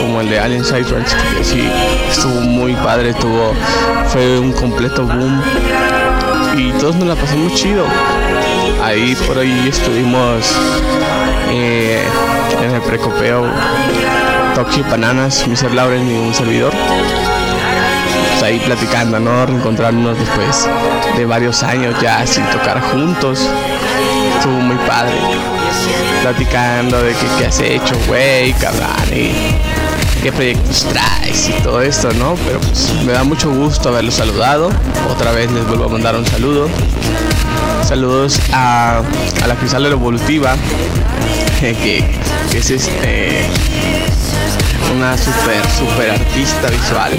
como 0.00 0.20
el 0.20 0.28
de 0.28 0.40
Alien 0.40 0.64
Cypher's, 0.64 1.14
que 1.36 1.44
sí 1.44 1.70
estuvo 2.10 2.40
muy 2.40 2.74
padre, 2.74 3.14
tuvo, 3.14 3.52
fue 4.08 4.38
un 4.38 4.52
completo 4.52 5.04
boom 5.04 5.42
y 6.56 6.72
todos 6.72 6.96
nos 6.96 7.06
la 7.08 7.14
pasamos 7.14 7.54
chido. 7.54 7.84
Ahí 8.86 9.16
por 9.26 9.36
ahí 9.36 9.66
estuvimos 9.68 10.46
eh, 11.50 12.00
en 12.62 12.70
el 12.70 12.80
precopeo 12.82 13.44
Toxi 14.54 14.82
Bananas, 14.82 15.44
Mr. 15.48 15.74
Lauren 15.74 16.08
y 16.08 16.16
un 16.16 16.32
servidor. 16.32 16.72
Pues 18.30 18.42
ahí 18.44 18.60
platicando, 18.60 19.18
¿no? 19.18 19.44
Reencontrarnos 19.44 20.16
después 20.16 20.68
de 21.16 21.26
varios 21.26 21.64
años 21.64 21.96
ya 22.00 22.24
sin 22.28 22.44
tocar 22.46 22.80
juntos. 22.92 23.50
Estuvo 24.36 24.60
muy 24.60 24.76
padre. 24.86 25.16
Platicando 26.22 27.02
de 27.02 27.10
qué, 27.10 27.26
qué 27.40 27.46
has 27.46 27.58
hecho, 27.58 27.96
güey, 28.06 28.52
cabrón. 28.52 28.88
Y 29.12 29.32
qué 30.22 30.30
proyectos 30.30 30.84
traes 30.84 31.48
y 31.48 31.52
todo 31.64 31.82
esto, 31.82 32.12
¿no? 32.12 32.36
Pero 32.46 32.60
pues 32.60 32.94
me 33.04 33.12
da 33.12 33.24
mucho 33.24 33.50
gusto 33.50 33.88
haberlos 33.88 34.14
saludado. 34.14 34.70
Otra 35.10 35.32
vez 35.32 35.50
les 35.50 35.66
vuelvo 35.66 35.86
a 35.86 35.88
mandar 35.88 36.14
un 36.14 36.24
saludo. 36.24 36.68
Saludos 37.86 38.40
a, 38.52 39.00
a 39.44 39.46
la 39.46 39.54
Cristal 39.54 39.86
Evolutiva, 39.86 40.56
que, 41.60 42.04
es 42.52 42.70
este 42.70 43.46
una 44.92 45.16
super, 45.16 45.62
super 45.78 46.10
artista 46.10 46.68
visual. 46.68 47.12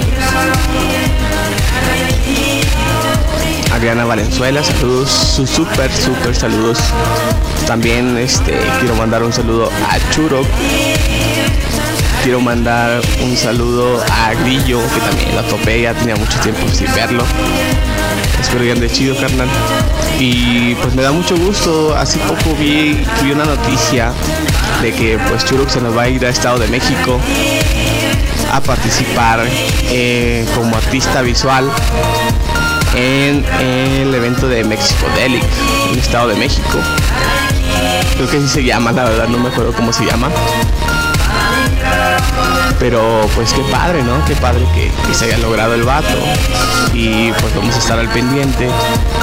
Adriana 3.72 4.04
Valenzuela, 4.04 4.62
saludos, 4.62 5.10
sus 5.10 5.48
super, 5.48 5.90
super 5.90 6.36
saludos. 6.36 6.78
También 7.66 8.18
este, 8.18 8.54
quiero 8.78 8.94
mandar 8.94 9.22
un 9.22 9.32
saludo 9.32 9.70
a 9.88 10.10
Churo. 10.10 10.42
Quiero 12.22 12.40
mandar 12.40 13.00
un 13.22 13.34
saludo 13.38 14.02
a 14.02 14.34
Grillo, 14.34 14.80
que 14.92 15.00
también 15.00 15.34
la 15.34 15.42
topé, 15.44 15.80
ya 15.80 15.94
tenía 15.94 16.16
mucho 16.16 16.38
tiempo 16.40 16.68
sin 16.68 16.92
verlo. 16.94 17.24
Espero 18.38 18.64
que 18.64 18.72
ande 18.72 18.90
chido, 18.90 19.16
carnal. 19.16 19.48
Y 20.18 20.74
pues 20.76 20.94
me 20.94 21.02
da 21.02 21.12
mucho 21.12 21.36
gusto. 21.36 21.94
Hace 21.96 22.18
poco 22.20 22.54
vi, 22.58 23.04
vi 23.22 23.32
una 23.32 23.44
noticia 23.44 24.12
de 24.82 24.92
que 24.92 25.18
pues 25.28 25.44
Churuk 25.44 25.68
se 25.68 25.80
nos 25.80 25.96
va 25.96 26.02
a 26.02 26.08
ir 26.08 26.24
a 26.26 26.28
Estado 26.28 26.58
de 26.58 26.68
México 26.68 27.18
a 28.52 28.60
participar 28.60 29.44
eh, 29.90 30.46
como 30.54 30.76
artista 30.76 31.22
visual 31.22 31.70
en 32.94 33.44
el 33.60 34.12
evento 34.14 34.48
de 34.48 34.64
México 34.64 35.06
Delic 35.16 35.44
en 35.92 35.98
Estado 35.98 36.28
de 36.28 36.36
México. 36.36 36.78
Creo 38.14 38.28
que 38.28 38.38
así 38.38 38.48
se 38.48 38.64
llama, 38.64 38.90
la 38.92 39.04
verdad 39.04 39.28
no 39.28 39.38
me 39.38 39.48
acuerdo 39.48 39.72
cómo 39.72 39.92
se 39.92 40.04
llama. 40.04 40.28
Pero 42.78 43.28
pues 43.34 43.52
qué 43.52 43.62
padre, 43.72 44.02
¿no? 44.02 44.24
Qué 44.24 44.36
padre 44.36 44.64
que, 44.74 45.14
se 45.14 45.26
haya 45.26 45.38
logrado 45.38 45.74
el 45.74 45.82
vato. 45.82 46.08
Y 46.94 47.32
pues 47.32 47.54
vamos 47.54 47.74
a 47.74 47.78
estar 47.78 47.98
al 47.98 48.08
pendiente 48.08 48.68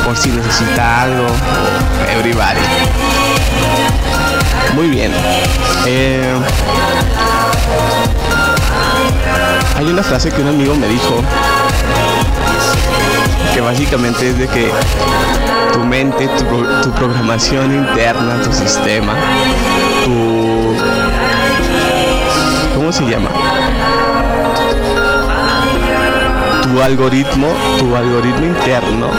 por 0.06 0.18
si 0.18 0.30
necesita 0.30 1.04
algo 1.04 1.28
everybody. 2.10 2.60
Muy 4.74 4.90
bien. 4.90 5.12
Eh, 5.86 6.34
hay 9.78 9.86
una 9.86 10.04
frase 10.04 10.32
que 10.32 10.42
un 10.42 10.50
amigo 10.50 10.76
me 10.76 10.88
dijo 10.88 11.22
que 13.54 13.62
básicamente 13.62 14.30
es 14.30 14.38
de 14.38 14.48
que 14.48 14.70
tu 15.72 15.80
mente, 15.80 16.28
tu 16.84 16.92
programación 16.92 17.74
interna, 17.74 18.42
tu 18.42 18.52
sistema, 18.52 19.16
tu... 20.04 20.35
¿Cómo 22.86 22.94
se 22.94 23.06
llama? 23.06 23.32
Tu 26.62 26.82
algoritmo, 26.84 27.48
tu 27.80 27.96
algoritmo 27.96 28.46
interno 28.46 29.10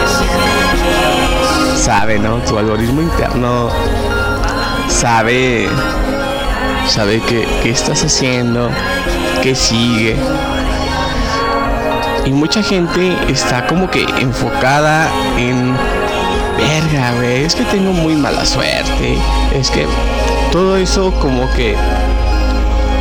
sabe, 1.75 2.17
¿no? 2.21 2.37
Tu 2.43 2.57
algoritmo 2.57 3.03
interno 3.03 3.69
sabe, 4.87 5.69
sabe 6.87 7.21
qué, 7.27 7.45
qué 7.65 7.71
estás 7.71 8.05
haciendo, 8.05 8.71
qué 9.43 9.57
sigue. 9.57 10.15
Y 12.25 12.31
mucha 12.31 12.63
gente 12.63 13.17
está 13.27 13.67
como 13.67 13.91
que 13.91 14.07
enfocada 14.21 15.11
en, 15.37 15.77
verga, 16.57 17.15
güey, 17.17 17.43
es 17.43 17.57
que 17.57 17.65
tengo 17.65 17.93
muy 17.93 18.15
mala 18.15 18.47
suerte, 18.47 19.19
es 19.53 19.73
que 19.73 19.89
todo 20.53 20.77
eso 20.77 21.11
como 21.21 21.53
que, 21.55 21.77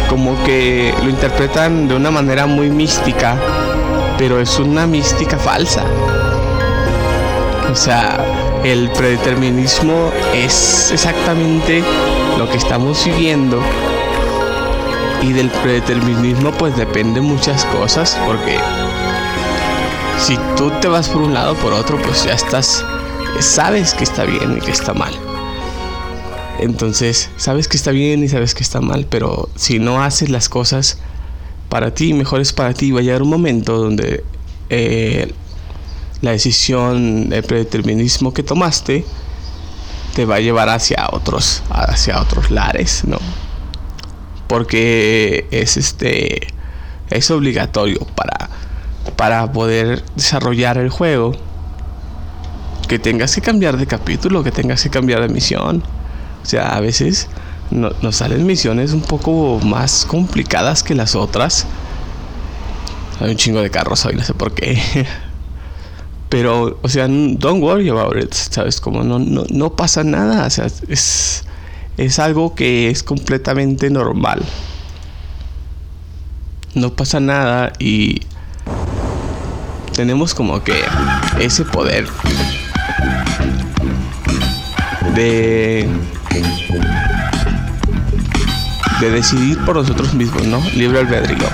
como 0.10 0.42
que 0.44 0.94
lo 1.04 1.10
interpretan 1.10 1.88
de 1.88 1.96
una 1.96 2.12
manera 2.12 2.46
muy 2.46 2.70
mística, 2.70 3.36
pero 4.18 4.40
es 4.40 4.60
una 4.60 4.88
mística 4.88 5.38
falsa. 5.38 5.84
O 7.72 7.76
sea, 7.76 8.24
el 8.64 8.90
predeterminismo 8.92 10.12
es 10.34 10.92
exactamente 10.92 11.84
lo 12.38 12.50
que 12.50 12.58
estamos 12.58 13.06
viviendo 13.06 13.62
y 15.22 15.34
del 15.34 15.50
predeterminismo 15.50 16.52
pues 16.52 16.76
depende 16.76 17.22
muchas 17.22 17.66
cosas 17.66 18.18
porque 18.26 18.58
si 20.20 20.38
tú 20.56 20.72
te 20.82 20.88
vas 20.88 21.10
por 21.10 21.22
un 21.22 21.34
lado 21.34 21.54
o 21.54 21.56
por 21.56 21.74
otro 21.74 21.98
pues 22.02 22.24
ya 22.26 22.34
estás 22.34 22.86
sabes 23.40 23.94
que 23.94 24.04
está 24.04 24.24
bien 24.24 24.58
y 24.58 24.62
que 24.62 24.72
está 24.72 24.94
mal 24.94 25.25
entonces 26.60 27.30
sabes 27.38 27.68
que 27.68 27.78
está 27.78 27.92
bien 27.92 28.24
y 28.24 28.30
sabes 28.30 28.54
que 28.54 28.64
está 28.64 28.82
mal 28.82 29.08
pero 29.10 29.50
si 29.56 29.80
no 29.80 30.04
haces 30.04 30.30
las 30.30 30.50
cosas 30.50 31.00
para 31.70 31.94
ti 31.94 32.14
mejor 32.14 32.42
es 32.42 32.54
para 32.54 32.74
ti 32.74 32.92
va 32.92 33.00
a 33.00 33.04
llegar 33.04 33.22
un 33.22 33.30
momento 33.30 33.78
donde 33.78 34.24
eh, 34.70 35.34
la 36.22 36.32
decisión, 36.32 37.32
el 37.32 37.44
predeterminismo 37.44 38.34
que 38.34 38.44
tomaste 38.44 39.06
te 40.16 40.26
va 40.26 40.36
a 40.36 40.40
llevar 40.40 40.70
hacia 40.70 41.08
otros, 41.12 41.62
hacia 41.70 42.22
otros 42.22 42.50
lares, 42.50 43.04
¿no? 43.06 43.20
Porque 44.48 45.48
es 45.52 45.78
este 45.78 46.48
es 47.10 47.30
obligatorio 47.30 48.00
para 48.16 48.50
para 49.16 49.52
poder 49.52 50.04
desarrollar 50.16 50.78
el 50.78 50.90
juego 50.90 51.34
que 52.88 52.98
tengas 52.98 53.36
que 53.36 53.42
cambiar 53.42 53.78
de 53.78 53.86
capítulo, 53.86 54.44
que 54.44 54.52
tengas 54.52 54.82
que 54.82 54.90
cambiar 54.90 55.22
de 55.22 55.30
misión. 55.30 55.84
O 56.46 56.48
sea, 56.48 56.70
a 56.76 56.80
veces 56.80 57.28
no, 57.72 57.90
nos 58.04 58.18
salen 58.18 58.46
misiones 58.46 58.94
un 58.94 59.02
poco 59.02 59.60
más 59.64 60.06
complicadas 60.06 60.84
que 60.84 60.94
las 60.94 61.16
otras. 61.16 61.66
Hay 63.20 63.32
un 63.32 63.36
chingo 63.36 63.64
de 63.64 63.72
carros 63.72 64.06
hoy, 64.06 64.14
no 64.14 64.24
sé 64.24 64.36
por 64.36 64.54
qué. 64.54 64.80
Pero, 66.30 66.78
o 66.84 66.88
sea, 66.88 67.08
don't 67.08 67.64
worry 67.64 67.90
about 67.90 68.16
it, 68.16 68.32
¿sabes? 68.32 68.80
Como 68.80 69.04
no, 69.04 69.18
no, 69.18 69.44
no 69.50 69.76
pasa 69.76 70.04
nada, 70.04 70.46
o 70.46 70.50
sea, 70.52 70.68
es, 70.88 71.46
es 71.98 72.20
algo 72.20 72.54
que 72.54 72.92
es 72.92 73.02
completamente 73.02 73.90
normal. 73.90 74.44
No 76.76 76.94
pasa 76.94 77.20
nada 77.20 77.74
y 77.80 78.22
tenemos 79.96 80.36
como 80.36 80.64
que 80.64 80.80
ese 81.40 81.66
poder 81.66 82.08
de 85.16 85.88
de 89.00 89.12
decidir 89.12 89.58
por 89.66 89.76
nosotros 89.76 90.14
mismos, 90.14 90.46
¿no? 90.46 90.62
Libre 90.76 91.00
albedrío. 91.00 91.48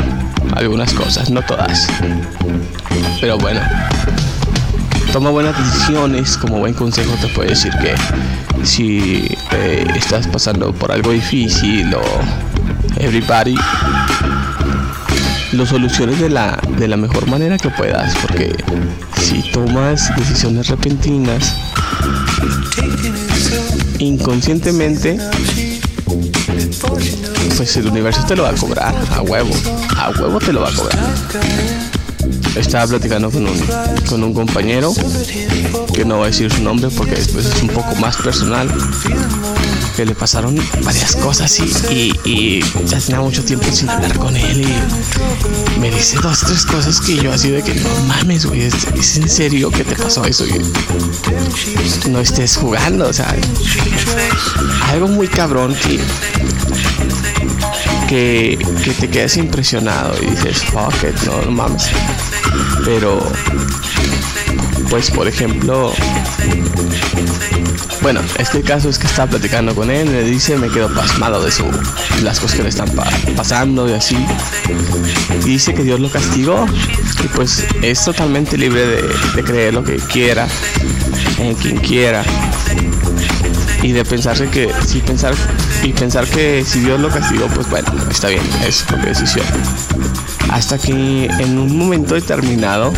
Algunas 0.55 0.93
cosas, 0.93 1.29
no 1.29 1.41
todas. 1.41 1.87
Pero 3.19 3.37
bueno, 3.37 3.61
toma 5.11 5.29
buenas 5.29 5.57
decisiones. 5.57 6.37
Como 6.37 6.59
buen 6.59 6.73
consejo 6.73 7.13
te 7.21 7.27
puedo 7.29 7.49
decir 7.49 7.73
que 7.81 7.95
si 8.65 9.27
eh, 9.51 9.85
estás 9.95 10.27
pasando 10.27 10.71
por 10.73 10.91
algo 10.91 11.11
difícil 11.11 11.93
o 11.95 12.01
everybody 12.99 13.55
lo 15.53 15.65
soluciones 15.65 16.19
de 16.19 16.29
la, 16.29 16.57
de 16.77 16.87
la 16.87 16.95
mejor 16.95 17.27
manera 17.27 17.57
que 17.57 17.69
puedas, 17.69 18.15
porque 18.21 18.55
si 19.19 19.41
tomas 19.51 20.15
decisiones 20.15 20.67
repentinas, 20.67 21.55
inconscientemente, 24.01 25.17
pues 27.55 27.77
el 27.77 27.87
universo 27.87 28.25
te 28.27 28.35
lo 28.35 28.43
va 28.43 28.49
a 28.49 28.55
cobrar, 28.55 28.95
a 29.11 29.21
huevo, 29.21 29.53
a 29.95 30.09
huevo 30.09 30.39
te 30.39 30.51
lo 30.51 30.61
va 30.61 30.69
a 30.69 30.73
cobrar. 30.73 30.99
Estaba 32.55 32.87
platicando 32.87 33.31
con 33.31 33.47
un, 33.47 33.63
con 34.09 34.23
un 34.23 34.33
compañero 34.33 34.93
que 35.93 36.03
no 36.03 36.17
voy 36.17 36.25
a 36.25 36.27
decir 36.27 36.51
su 36.51 36.61
nombre 36.63 36.89
porque 36.95 37.15
después 37.15 37.45
es 37.45 37.61
un 37.61 37.69
poco 37.69 37.95
más 37.95 38.17
personal 38.17 38.69
que 39.95 40.05
le 40.05 40.15
pasaron 40.15 40.55
varias 40.83 41.15
cosas 41.15 41.59
y, 41.59 42.11
y, 42.25 42.63
ya 42.85 42.99
tenía 42.99 43.21
mucho 43.21 43.43
tiempo 43.43 43.71
sin 43.71 43.89
hablar 43.89 44.17
con 44.17 44.35
él 44.35 44.61
y 44.61 45.79
me 45.79 45.89
dice 45.91 46.17
dos, 46.21 46.39
tres 46.39 46.65
cosas 46.65 46.99
que 47.01 47.17
yo 47.17 47.31
así 47.31 47.49
de 47.49 47.61
que 47.63 47.75
no 47.75 47.89
mames, 48.07 48.45
güey, 48.45 48.61
¿es, 48.63 49.17
en 49.17 49.29
serio 49.29 49.71
que 49.71 49.83
te 49.83 49.95
pasó 49.95 50.25
eso? 50.25 50.45
Y 50.45 52.09
no 52.09 52.19
estés 52.19 52.57
jugando, 52.57 53.07
o 53.07 53.13
sea, 53.13 53.35
algo 54.89 55.07
muy 55.07 55.27
cabrón 55.27 55.75
que 55.75 55.99
que, 58.11 58.57
te 58.99 59.09
quedas 59.09 59.37
impresionado 59.37 60.13
y 60.21 60.25
dices, 60.31 60.63
fuck 60.65 60.93
it, 61.03 61.17
no, 61.25 61.41
no 61.43 61.51
mames. 61.51 61.89
Pero, 62.83 63.25
pues 64.89 65.09
por 65.11 65.29
ejemplo, 65.29 65.93
bueno, 68.01 68.21
este 68.39 68.61
caso 68.61 68.89
es 68.89 68.97
que 68.97 69.07
estaba 69.07 69.29
platicando 69.29 69.75
con 69.75 69.91
él, 69.91 70.11
le 70.11 70.23
dice, 70.23 70.57
me 70.57 70.69
quedo 70.69 70.93
pasmado 70.93 71.43
de 71.43 71.51
su, 71.51 71.65
las 72.23 72.39
cosas 72.39 72.57
que 72.57 72.63
le 72.63 72.69
están 72.69 72.89
pasando 73.35 73.87
y 73.87 73.93
así. 73.93 74.17
Dice 75.45 75.73
que 75.73 75.83
Dios 75.83 75.99
lo 75.99 76.09
castigó 76.09 76.65
y 77.23 77.27
pues 77.29 77.65
es 77.81 78.03
totalmente 78.03 78.57
libre 78.57 78.85
de, 78.85 79.43
creer 79.43 79.73
lo 79.73 79.83
que 79.83 79.97
quiera, 79.97 80.47
en 81.37 81.55
quien 81.55 81.77
quiera 81.77 82.23
y 83.83 83.91
de 83.91 84.05
pensarse 84.05 84.47
que 84.47 84.71
si 84.85 84.99
pensar 84.99 85.33
y 85.83 85.93
pensar 85.93 86.27
que 86.27 86.63
si 86.65 86.79
Dios 86.79 86.99
lo 86.99 87.09
castigó, 87.09 87.47
pues 87.47 87.69
bueno, 87.69 87.91
está 88.09 88.29
bien, 88.29 88.43
es 88.65 88.85
su 88.87 88.95
decisión. 88.97 89.45
Hasta 90.49 90.77
que 90.77 91.25
en 91.25 91.57
un 91.57 91.77
momento 91.77 92.15
determinado 92.15 92.91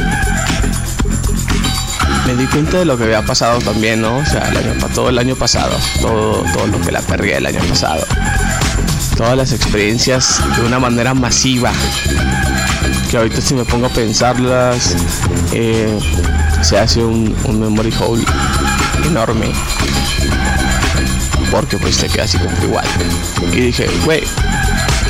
me 2.26 2.36
di 2.36 2.46
cuenta 2.48 2.80
de 2.80 2.86
lo 2.86 2.98
que 2.98 3.04
había 3.04 3.22
pasado 3.22 3.60
también, 3.60 4.02
¿no? 4.02 4.18
O 4.18 4.26
sea, 4.26 4.52
todo 4.94 5.10
el 5.10 5.18
año 5.18 5.36
pasado, 5.36 5.76
todo, 6.02 6.44
todo 6.54 6.68
lo 6.68 6.80
que 6.82 6.92
la 6.92 7.02
perdí 7.02 7.32
el 7.32 7.46
año 7.46 7.60
pasado, 7.68 8.06
todas 9.18 9.36
las 9.38 9.52
experiencias 9.52 10.42
de 10.56 10.66
una 10.66 10.80
manera 10.80 11.14
masiva, 11.14 11.72
que 13.10 13.18
ahorita 13.18 13.42
si 13.42 13.54
me 13.54 13.66
pongo 13.66 13.88
a 13.88 13.90
pensarlas, 13.90 14.96
eh, 15.52 16.00
se 16.62 16.78
hace 16.78 17.04
un, 17.04 17.36
un 17.46 17.60
memory 17.60 17.94
hole 18.00 18.24
enorme 19.06 19.52
porque 21.54 21.78
pues 21.78 21.98
te 21.98 22.08
queda 22.08 22.24
así 22.24 22.40
como 22.40 22.52
igual. 22.64 22.86
Y 23.52 23.58
dije, 23.58 23.88
güey, 24.06 24.24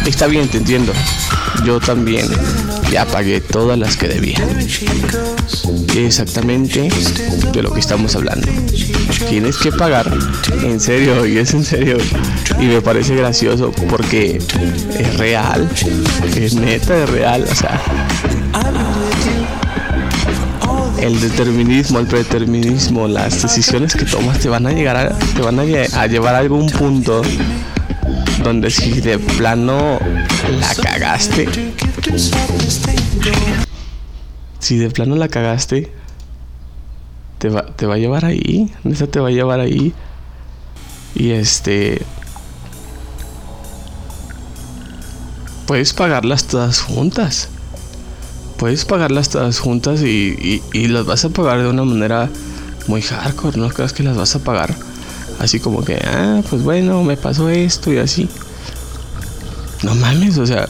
está 0.05 0.27
bien, 0.27 0.49
te 0.49 0.57
entiendo. 0.57 0.91
Yo 1.63 1.79
también 1.79 2.27
ya 2.93 3.05
pagué 3.07 3.41
todas 3.41 3.77
las 3.79 3.97
que 3.97 4.07
debía. 4.07 4.37
Exactamente 5.95 6.89
de 7.51 7.63
lo 7.63 7.73
que 7.73 7.79
estamos 7.79 8.15
hablando. 8.15 8.47
Tienes 9.29 9.57
que 9.57 9.71
pagar, 9.71 10.15
en 10.61 10.79
serio, 10.79 11.25
y 11.25 11.39
es 11.39 11.55
en 11.55 11.65
serio. 11.65 11.97
Y 12.59 12.65
me 12.65 12.81
parece 12.81 13.15
gracioso 13.15 13.71
porque 13.89 14.39
es 14.99 15.17
real, 15.17 15.67
es 16.35 16.53
neta, 16.53 17.03
es 17.03 17.09
real. 17.09 17.45
O 17.51 17.55
sea, 17.55 17.81
el 21.01 21.19
determinismo, 21.19 21.97
el 21.97 22.05
predeterminismo, 22.05 23.07
las 23.07 23.41
decisiones 23.41 23.95
que 23.95 24.05
tomas 24.05 24.37
te 24.37 24.49
van 24.49 24.67
a 24.67 24.71
llegar 24.71 24.97
a, 24.97 25.09
te 25.09 25.41
van 25.41 25.59
a, 25.59 25.63
llevar 26.05 26.35
a 26.35 26.37
algún 26.37 26.69
punto 26.69 27.23
donde 28.43 28.69
si 28.69 29.01
de 29.01 29.17
plano 29.17 29.97
la 30.59 30.75
cagaste, 30.75 31.49
si 34.59 34.77
de 34.77 34.89
plano 34.89 35.15
la 35.15 35.27
cagaste, 35.27 35.91
te 37.37 37.49
va, 37.49 37.65
te 37.65 37.85
va 37.85 37.95
a 37.95 37.97
llevar 37.97 38.25
ahí, 38.25 38.71
esa 38.85 39.07
te 39.07 39.19
va 39.19 39.27
a 39.27 39.31
llevar 39.31 39.59
ahí. 39.59 39.93
Y 41.15 41.31
este, 41.31 42.01
puedes 45.67 45.93
pagarlas 45.93 46.45
todas 46.45 46.81
juntas. 46.81 47.49
Puedes 48.57 48.85
pagarlas 48.85 49.29
todas 49.29 49.59
juntas 49.59 50.01
y, 50.01 50.61
y, 50.71 50.87
las 50.87 51.05
vas 51.05 51.25
a 51.25 51.29
pagar 51.29 51.61
de 51.61 51.67
una 51.67 51.83
manera 51.83 52.29
muy 52.87 53.01
hardcore. 53.01 53.57
No 53.57 53.69
creas 53.69 53.91
que 53.91 54.03
las 54.03 54.15
vas 54.15 54.35
a 54.35 54.39
pagar 54.39 54.75
así 55.39 55.59
como 55.59 55.83
que, 55.83 55.95
ah, 56.05 56.41
pues 56.49 56.63
bueno, 56.63 57.03
me 57.03 57.17
pasó 57.17 57.49
esto 57.49 57.91
y 57.91 57.97
así. 57.97 58.29
No 59.83 59.95
mames, 59.95 60.37
o 60.37 60.45
sea, 60.45 60.69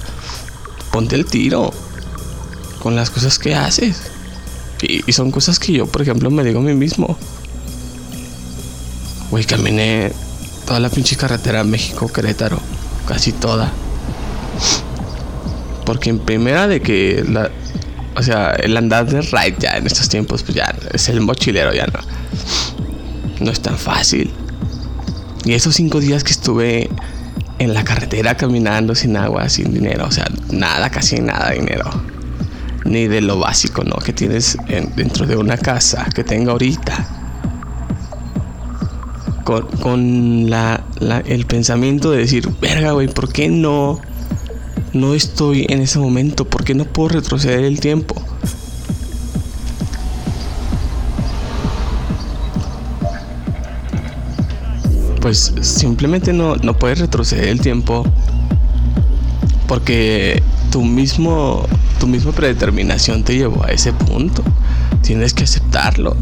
ponte 0.93 1.15
el 1.15 1.25
tiro 1.25 1.73
con 2.79 2.95
las 2.95 3.09
cosas 3.09 3.39
que 3.39 3.55
haces. 3.55 4.11
Y, 4.81 5.11
son 5.11 5.31
cosas 5.31 5.57
que 5.57 5.73
yo, 5.73 5.87
por 5.87 6.03
ejemplo, 6.03 6.29
me 6.29 6.43
digo 6.43 6.59
a 6.59 6.61
mí 6.61 6.73
mismo. 6.75 7.17
Güey, 9.31 9.43
caminé 9.45 10.11
toda 10.67 10.79
la 10.79 10.89
pinche 10.89 11.15
carretera 11.15 11.63
México-Querétaro. 11.63 12.59
Casi 13.07 13.31
toda. 13.31 13.71
Porque 15.85 16.11
en 16.11 16.19
primera 16.19 16.67
de 16.67 16.81
que 16.81 17.25
o 18.15 18.21
sea, 18.21 18.51
el 18.51 18.77
andar 18.77 19.07
de 19.07 19.21
ride 19.21 19.55
ya 19.57 19.77
en 19.77 19.87
estos 19.87 20.07
tiempos, 20.09 20.43
pues 20.43 20.55
ya 20.55 20.75
es 20.93 21.09
el 21.09 21.21
mochilero, 21.21 21.73
ya 21.73 21.87
no. 21.87 21.99
No 23.39 23.51
es 23.51 23.61
tan 23.61 23.79
fácil. 23.79 24.31
Y 25.43 25.53
esos 25.53 25.75
cinco 25.75 25.99
días 25.99 26.23
que 26.23 26.33
estuve 26.33 26.89
en 27.63 27.73
la 27.73 27.83
carretera 27.83 28.35
caminando 28.35 28.95
sin 28.95 29.17
agua, 29.17 29.49
sin 29.49 29.73
dinero, 29.73 30.05
o 30.05 30.11
sea, 30.11 30.27
nada, 30.51 30.89
casi 30.89 31.19
nada 31.19 31.51
dinero. 31.51 31.85
Ni 32.85 33.07
de 33.07 33.21
lo 33.21 33.39
básico, 33.39 33.83
¿no? 33.83 33.95
Que 33.95 34.13
tienes 34.13 34.57
dentro 34.95 35.25
de 35.25 35.37
una 35.37 35.57
casa 35.57 36.07
que 36.13 36.23
tenga 36.23 36.51
ahorita. 36.51 37.07
Con, 39.45 39.67
con 39.81 40.49
la, 40.49 40.83
el 41.25 41.45
pensamiento 41.45 42.11
de 42.11 42.19
decir, 42.19 42.49
verga, 42.61 42.91
güey, 42.91 43.07
¿por 43.07 43.31
qué 43.31 43.49
no? 43.49 43.99
no 44.93 45.15
estoy 45.15 45.65
en 45.69 45.81
ese 45.81 45.99
momento, 45.99 46.45
porque 46.45 46.75
no 46.75 46.85
puedo 46.85 47.09
retroceder 47.09 47.63
el 47.63 47.79
tiempo. 47.79 48.21
Pues 55.23 55.53
simplemente 55.61 56.33
no, 56.33 56.57
no 56.57 56.73
puedes 56.77 56.99
retroceder 56.99 57.47
el 57.47 57.61
tiempo 57.61 58.05
porque 59.67 60.43
tu 60.69 60.83
mismo 60.83 61.65
tu 61.97 62.07
misma 62.07 62.33
predeterminación 62.33 63.23
te 63.23 63.37
llevó 63.37 63.63
a 63.63 63.69
ese 63.69 63.93
punto. 63.93 64.43
Tienes 65.01 65.33
que 65.33 65.45
aceptarlo. 65.45 66.17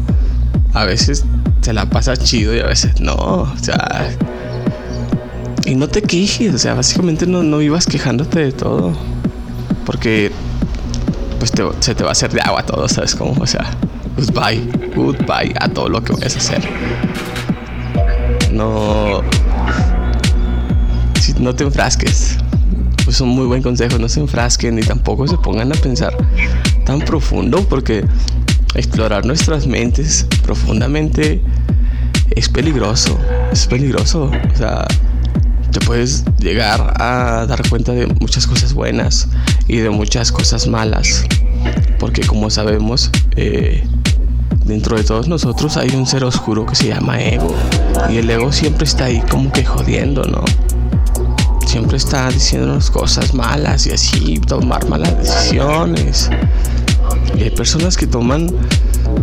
A 0.72 0.84
veces 0.84 1.24
te 1.60 1.72
la 1.72 1.90
pasa 1.90 2.16
chido 2.16 2.54
y 2.54 2.60
a 2.60 2.66
veces 2.66 3.00
no. 3.00 3.14
O 3.16 3.52
sea, 3.60 4.08
y 5.66 5.74
no 5.74 5.88
te 5.88 6.02
quejes, 6.02 6.54
o 6.54 6.58
sea, 6.58 6.74
básicamente 6.74 7.26
no, 7.26 7.42
no 7.42 7.58
vivas 7.58 7.86
quejándote 7.86 8.38
de 8.38 8.52
todo. 8.52 8.92
Porque 9.84 10.30
pues 11.40 11.52
se 11.80 11.94
te 11.96 12.04
va 12.04 12.10
a 12.10 12.12
hacer 12.12 12.30
de 12.32 12.40
agua 12.40 12.64
todo, 12.64 12.86
¿sabes 12.86 13.16
cómo? 13.16 13.34
O 13.42 13.46
sea, 13.48 13.68
goodbye, 14.16 14.62
goodbye 14.94 15.52
a 15.58 15.68
todo 15.68 15.88
lo 15.88 16.04
que 16.04 16.12
vayas 16.12 16.36
a 16.36 16.38
hacer. 16.38 16.62
No. 18.52 19.22
No 21.38 21.54
te 21.54 21.64
enfrasques. 21.64 22.36
Pues 23.04 23.20
un 23.20 23.30
muy 23.30 23.46
buen 23.46 23.62
consejo, 23.62 23.98
no 23.98 24.08
se 24.08 24.20
enfrasquen 24.20 24.76
ni 24.76 24.82
tampoco 24.82 25.26
se 25.26 25.36
pongan 25.36 25.72
a 25.72 25.74
pensar 25.74 26.16
tan 26.84 27.00
profundo 27.00 27.66
porque 27.68 28.04
explorar 28.74 29.26
nuestras 29.26 29.66
mentes 29.66 30.26
profundamente 30.42 31.42
es 32.30 32.48
peligroso. 32.48 33.18
Es 33.50 33.66
peligroso. 33.66 34.30
O 34.52 34.56
sea, 34.56 34.86
te 35.72 35.80
puedes 35.80 36.24
llegar 36.38 36.94
a 37.00 37.46
dar 37.46 37.68
cuenta 37.68 37.92
de 37.92 38.06
muchas 38.06 38.46
cosas 38.46 38.74
buenas 38.74 39.28
y 39.66 39.78
de 39.78 39.90
muchas 39.90 40.30
cosas 40.30 40.68
malas. 40.68 41.24
Porque 41.98 42.22
como 42.26 42.50
sabemos, 42.50 43.10
eh, 43.36 43.84
dentro 44.64 44.96
de 44.96 45.04
todos 45.04 45.28
nosotros 45.28 45.76
hay 45.76 45.94
un 45.94 46.06
ser 46.06 46.24
oscuro 46.24 46.66
que 46.66 46.74
se 46.74 46.88
llama 46.88 47.20
ego. 47.20 47.54
Y 48.10 48.18
el 48.18 48.30
ego 48.30 48.52
siempre 48.52 48.84
está 48.84 49.04
ahí 49.04 49.20
como 49.30 49.52
que 49.52 49.64
jodiendo, 49.64 50.24
¿no? 50.24 50.44
Siempre 51.66 51.96
está 51.96 52.28
diciéndonos 52.28 52.90
cosas 52.90 53.34
malas 53.34 53.86
y 53.86 53.92
así, 53.92 54.38
tomar 54.46 54.88
malas 54.88 55.16
decisiones. 55.18 56.30
Y 57.36 57.44
hay 57.44 57.50
personas 57.50 57.96
que 57.96 58.06
toman 58.06 58.50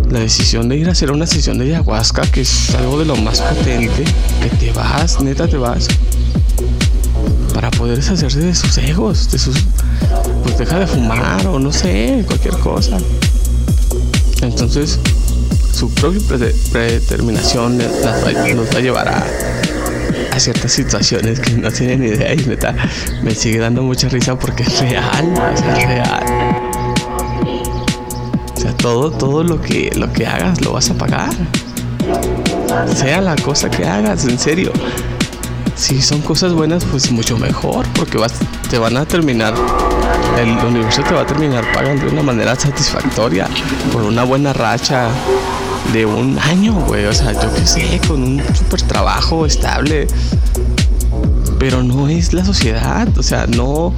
la 0.10 0.20
decisión 0.20 0.70
de 0.70 0.78
ir 0.78 0.88
a 0.90 0.92
hacer 0.92 1.12
una 1.12 1.28
sesión 1.28 1.58
de 1.60 1.66
ayahuasca, 1.66 2.24
que 2.24 2.42
es 2.42 2.74
algo 2.76 3.00
de 3.00 3.06
lo 3.06 3.16
más 3.16 3.42
potente, 3.42 4.04
que 4.42 4.50
te 4.58 4.72
vas, 4.72 5.22
neta 5.22 5.48
te 5.48 5.58
vas 5.58 5.88
para 7.54 7.72
poder 7.72 7.98
deshacerse 7.98 8.40
de 8.40 8.56
sus 8.56 8.78
egos, 8.78 9.30
de 9.32 9.38
sus. 9.38 9.66
Pues 10.44 10.58
deja 10.58 10.80
de 10.80 10.88
fumar 10.88 11.46
o 11.48 11.60
no 11.60 11.72
sé, 11.72 12.24
cualquier 12.26 12.58
cosa. 12.60 12.98
Entonces, 14.42 15.00
su 15.72 15.90
propia 15.94 16.22
predeterminación 16.72 17.78
nos 17.78 18.06
va 18.06 18.78
a 18.78 18.82
llevar 18.82 19.08
a, 19.10 19.24
ciertas 20.40 20.72
situaciones 20.72 21.42
que 21.42 21.52
no 21.52 21.70
tienen 21.70 22.02
idea 22.02 22.34
y 22.34 22.38
neta 22.38 22.74
me 23.24 23.36
sigue 23.36 23.60
dando 23.60 23.84
mucha 23.84 24.08
risa 24.08 24.40
porque 24.40 24.64
es 24.64 24.80
real, 24.80 25.34
es 25.54 25.86
real. 25.86 26.24
O 28.56 28.60
sea, 28.60 28.74
todo, 28.78 29.12
todo 29.12 29.44
lo 29.44 29.60
que, 29.60 29.92
lo 29.96 30.14
que 30.14 30.26
hagas 30.26 30.62
lo 30.62 30.72
vas 30.72 30.90
a 30.92 30.94
pagar. 30.94 31.34
Sea 32.96 33.20
la 33.20 33.36
cosa 33.36 33.70
que 33.70 33.86
hagas, 33.86 34.24
en 34.24 34.40
serio 34.40 34.72
si 35.80 36.02
son 36.02 36.22
cosas 36.22 36.52
buenas, 36.54 36.84
pues 36.84 37.10
mucho 37.10 37.38
mejor, 37.38 37.88
porque 37.96 38.18
vas, 38.18 38.34
te 38.70 38.78
van 38.78 38.98
a 38.98 39.06
terminar, 39.06 39.54
el 40.38 40.50
universo 40.66 41.02
te 41.04 41.14
va 41.14 41.22
a 41.22 41.26
terminar 41.26 41.66
pagando 41.74 42.06
de 42.06 42.12
una 42.12 42.22
manera 42.22 42.54
satisfactoria, 42.56 43.48
con 43.94 44.04
una 44.04 44.26
buena 44.26 44.52
racha 44.52 45.08
de 45.94 46.06
un 46.06 46.38
año, 46.40 46.74
güey, 46.88 47.06
o 47.06 47.14
sea, 47.14 47.34
yo 47.34 47.54
qué 47.54 47.66
sé, 47.66 48.02
con 48.08 48.22
un 48.22 48.42
super 48.56 48.82
trabajo 48.82 49.46
estable. 49.46 50.08
Pero 51.58 51.84
no 51.84 52.08
es 52.08 52.34
la 52.34 52.46
sociedad, 52.46 53.08
o 53.18 53.24
sea, 53.24 53.48
no, 53.48 53.94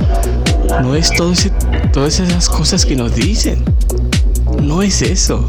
no 0.81 0.95
es 0.95 1.11
todo 1.11 1.31
ese, 1.33 1.51
todas 1.93 2.19
esas 2.19 2.49
cosas 2.49 2.85
que 2.85 2.95
nos 2.95 3.13
dicen. 3.15 3.63
No 4.61 4.81
es 4.81 5.01
eso. 5.01 5.47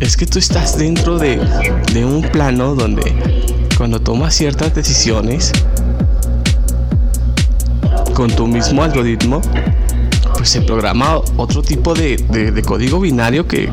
Es 0.00 0.16
que 0.16 0.26
tú 0.26 0.38
estás 0.38 0.78
dentro 0.78 1.18
de, 1.18 1.40
de 1.92 2.04
un 2.04 2.22
plano 2.22 2.74
donde 2.74 3.12
cuando 3.76 4.00
tomas 4.00 4.34
ciertas 4.34 4.74
decisiones 4.74 5.52
con 8.14 8.30
tu 8.30 8.46
mismo 8.46 8.82
algoritmo, 8.82 9.40
se 10.48 10.62
programa 10.62 11.20
otro 11.36 11.62
tipo 11.62 11.94
de, 11.94 12.62
código 12.66 13.00
binario 13.00 13.46
que, 13.46 13.70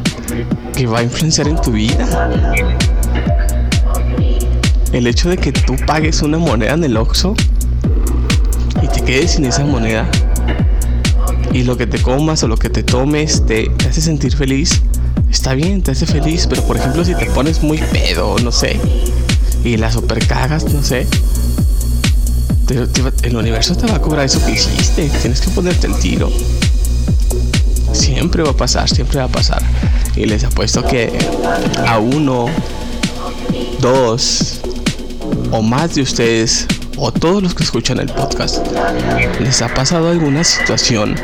que 0.75 0.85
va 0.85 0.99
a 0.99 1.03
influenciar 1.03 1.47
en 1.47 1.59
tu 1.61 1.71
vida. 1.71 2.29
El 4.91 5.07
hecho 5.07 5.29
de 5.29 5.38
que 5.38 5.51
tú 5.51 5.75
pagues 5.85 6.21
una 6.21 6.38
moneda 6.38 6.73
en 6.73 6.83
el 6.83 6.97
Oxxo 6.97 7.35
y 8.81 8.88
te 8.88 9.01
quedes 9.01 9.31
sin 9.31 9.45
esa 9.45 9.65
moneda 9.65 10.09
y 11.51 11.63
lo 11.63 11.77
que 11.77 11.88
te 11.88 12.01
comas 12.01 12.43
o 12.43 12.47
lo 12.47 12.57
que 12.57 12.69
te 12.69 12.83
tomes 12.83 13.45
te, 13.45 13.69
te 13.69 13.88
hace 13.88 14.01
sentir 14.01 14.35
feliz, 14.35 14.81
está 15.29 15.53
bien, 15.53 15.81
te 15.81 15.91
hace 15.91 16.05
feliz, 16.05 16.47
pero 16.47 16.61
por 16.63 16.77
ejemplo 16.77 17.05
si 17.05 17.15
te 17.15 17.25
pones 17.27 17.63
muy 17.63 17.77
pedo, 17.77 18.38
no 18.39 18.51
sé, 18.51 18.79
y 19.65 19.77
la 19.77 19.91
super 19.91 20.25
cagas, 20.27 20.71
no 20.71 20.83
sé. 20.83 21.07
el 23.23 23.35
universo 23.35 23.75
te 23.75 23.88
va 23.88 23.95
a 23.95 24.01
cobrar 24.01 24.25
eso 24.25 24.45
que 24.45 24.51
hiciste. 24.51 25.09
Tienes 25.21 25.41
que 25.41 25.49
ponerte 25.49 25.88
el 25.88 25.95
tiro. 25.95 26.29
Siempre 27.95 28.43
va 28.43 28.51
a 28.51 28.58
pasar, 28.58 28.89
siempre 28.89 29.19
va 29.19 29.25
a 29.25 29.29
pasar. 29.29 29.62
Y 30.15 30.25
les 30.25 30.43
apuesto 30.43 30.84
que 30.84 31.17
a 31.88 31.99
uno, 31.99 32.47
dos 33.79 34.60
o 35.51 35.62
más 35.62 35.95
de 35.95 36.01
ustedes 36.01 36.67
o 36.97 37.12
todos 37.12 37.41
los 37.41 37.53
que 37.53 37.63
escuchan 37.63 37.99
el 37.99 38.08
podcast 38.08 38.65
les 39.39 39.62
ha 39.62 39.73
pasado 39.73 40.10
alguna 40.10 40.43
situación 40.43 41.15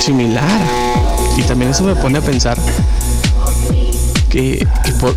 similar. 0.00 0.60
Y 1.36 1.42
también 1.42 1.70
eso 1.70 1.84
me 1.84 1.94
pone 1.94 2.18
a 2.18 2.22
pensar 2.22 2.58
que, 4.28 4.66
por, 5.00 5.16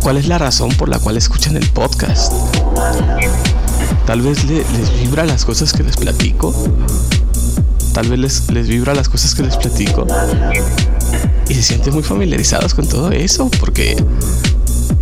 cuál 0.00 0.16
es 0.16 0.28
la 0.28 0.38
razón 0.38 0.70
por 0.74 0.88
la 0.88 0.98
cual 0.98 1.16
escuchan 1.16 1.56
el 1.56 1.68
podcast. 1.70 2.32
Tal 4.06 4.22
vez 4.22 4.44
les 4.44 5.00
vibra 5.00 5.24
las 5.24 5.44
cosas 5.44 5.72
que 5.72 5.82
les 5.82 5.96
platico. 5.96 6.54
Tal 7.92 8.08
vez 8.08 8.18
les, 8.18 8.50
les 8.50 8.68
vibra 8.68 8.94
las 8.94 9.08
cosas 9.08 9.34
que 9.34 9.42
les 9.42 9.56
platico. 9.56 10.06
Y 11.48 11.54
se 11.54 11.62
sienten 11.62 11.94
muy 11.94 12.02
familiarizados 12.02 12.74
con 12.74 12.86
todo 12.86 13.10
eso 13.10 13.50
porque 13.58 13.96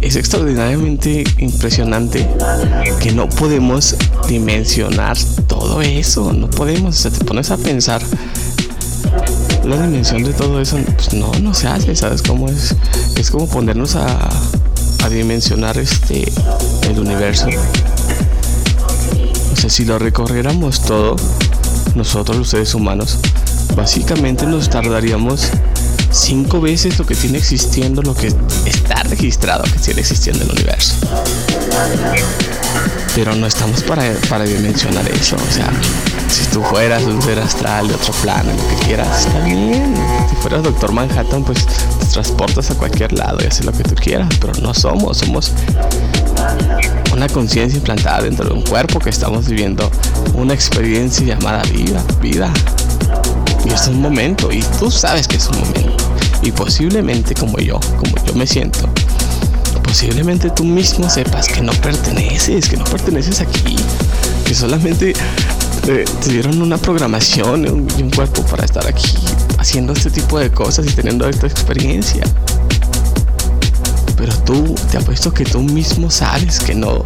es 0.01 0.17
extraordinariamente 0.17 1.25
impresionante 1.39 2.27
que 3.01 3.13
no 3.13 3.29
podemos 3.29 3.97
dimensionar 4.29 5.17
todo 5.47 5.83
eso. 5.83 6.33
No 6.33 6.49
podemos, 6.49 6.97
o 6.97 6.99
sea, 6.99 7.11
te 7.11 7.25
pones 7.25 7.51
a 7.51 7.57
pensar 7.57 8.01
la 9.65 9.83
dimensión 9.83 10.23
de 10.23 10.33
todo 10.33 10.61
eso, 10.61 10.79
pues 10.95 11.13
no, 11.13 11.31
no 11.43 11.53
se 11.53 11.67
hace, 11.67 11.95
¿sabes 11.95 12.23
cómo 12.23 12.49
es? 12.49 12.75
Es 13.17 13.31
como 13.31 13.47
ponernos 13.49 13.97
a, 13.97 14.31
a 15.05 15.09
dimensionar 15.11 15.77
este 15.77 16.33
el 16.89 16.99
universo. 16.99 17.47
O 19.53 19.57
sea, 19.57 19.69
si 19.69 19.85
lo 19.85 19.99
recorriéramos 19.99 20.83
todo, 20.83 21.17
nosotros 21.95 22.37
los 22.37 22.49
seres 22.49 22.75
humanos, 22.75 23.19
básicamente 23.77 24.47
nos 24.47 24.69
tardaríamos 24.71 25.51
cinco 26.11 26.61
veces 26.61 26.99
lo 26.99 27.07
que 27.07 27.15
tiene 27.15 27.39
existiendo, 27.39 28.03
lo 28.03 28.15
que 28.15 28.33
está 28.65 29.03
registrado 29.05 29.65
que 29.65 29.79
tiene 29.79 30.01
existiendo 30.01 30.43
en 30.45 30.51
el 30.51 30.57
universo. 30.57 30.95
Pero 33.15 33.35
no 33.35 33.47
estamos 33.47 33.83
para, 33.83 34.13
para 34.29 34.45
dimensionar 34.45 35.09
eso. 35.11 35.37
O 35.37 35.53
sea, 35.53 35.71
si 36.29 36.45
tú 36.47 36.63
fueras 36.63 37.03
un 37.05 37.21
ser 37.21 37.39
astral 37.39 37.89
de 37.89 37.95
otro 37.95 38.13
plano, 38.23 38.53
lo 38.53 38.69
que 38.69 38.87
quieras, 38.87 39.27
está 39.27 39.41
bien. 39.41 39.95
Si 40.29 40.37
fueras 40.37 40.63
Doctor 40.63 40.93
Manhattan, 40.93 41.43
pues 41.43 41.67
te 41.67 42.07
transportas 42.07 42.71
a 42.71 42.75
cualquier 42.75 43.13
lado 43.13 43.39
y 43.43 43.47
haces 43.47 43.65
lo 43.65 43.73
que 43.73 43.83
tú 43.83 43.95
quieras. 43.95 44.29
Pero 44.41 44.53
no 44.63 44.73
somos, 44.75 45.19
somos 45.19 45.53
una 47.13 47.29
conciencia 47.29 47.77
implantada 47.79 48.23
dentro 48.23 48.49
de 48.49 48.55
un 48.55 48.63
cuerpo 48.63 49.01
que 49.01 49.11
estamos 49.11 49.49
viviendo 49.49 49.91
una 50.35 50.55
experiencia 50.55 51.27
llamada 51.27 51.63
vida, 51.65 52.03
vida. 52.21 52.53
Y 53.65 53.73
es 53.73 53.89
un 53.89 54.01
momento, 54.01 54.53
y 54.53 54.63
tú 54.79 54.91
sabes 54.91 55.27
que 55.27 55.37
es 55.37 55.49
un 55.49 55.59
momento. 55.59 55.97
Y 56.43 56.53
posiblemente 56.53 57.35
como 57.35 57.59
yo, 57.59 57.81
como 57.97 58.25
yo 58.25 58.35
me 58.35 58.47
siento, 58.47 58.89
posiblemente 59.83 60.51
tú 60.51 60.65
mismo 60.65 61.11
sepas 61.11 61.49
que 61.49 61.61
no 61.61 61.73
perteneces, 61.73 62.69
que 62.69 62.77
no 62.77 62.85
perteneces 62.85 63.41
aquí, 63.41 63.77
que 64.45 64.55
solamente 64.55 65.13
eh, 65.89 66.05
te 66.23 66.31
dieron 66.31 66.61
una 66.61 66.77
programación 66.77 67.89
y 67.97 68.03
un 68.03 68.11
cuerpo 68.11 68.43
para 68.43 68.65
estar 68.65 68.87
aquí 68.87 69.17
haciendo 69.59 69.93
este 69.93 70.11
tipo 70.11 70.39
de 70.39 70.51
cosas 70.51 70.87
y 70.87 70.91
teniendo 70.91 71.29
esta 71.29 71.47
experiencia. 71.47 72.23
Pero 74.19 74.37
tú, 74.39 74.75
te 74.91 74.99
apuesto 74.99 75.33
que 75.33 75.45
tú 75.45 75.61
mismo 75.61 76.11
sabes 76.11 76.59
que 76.59 76.75
no, 76.75 77.03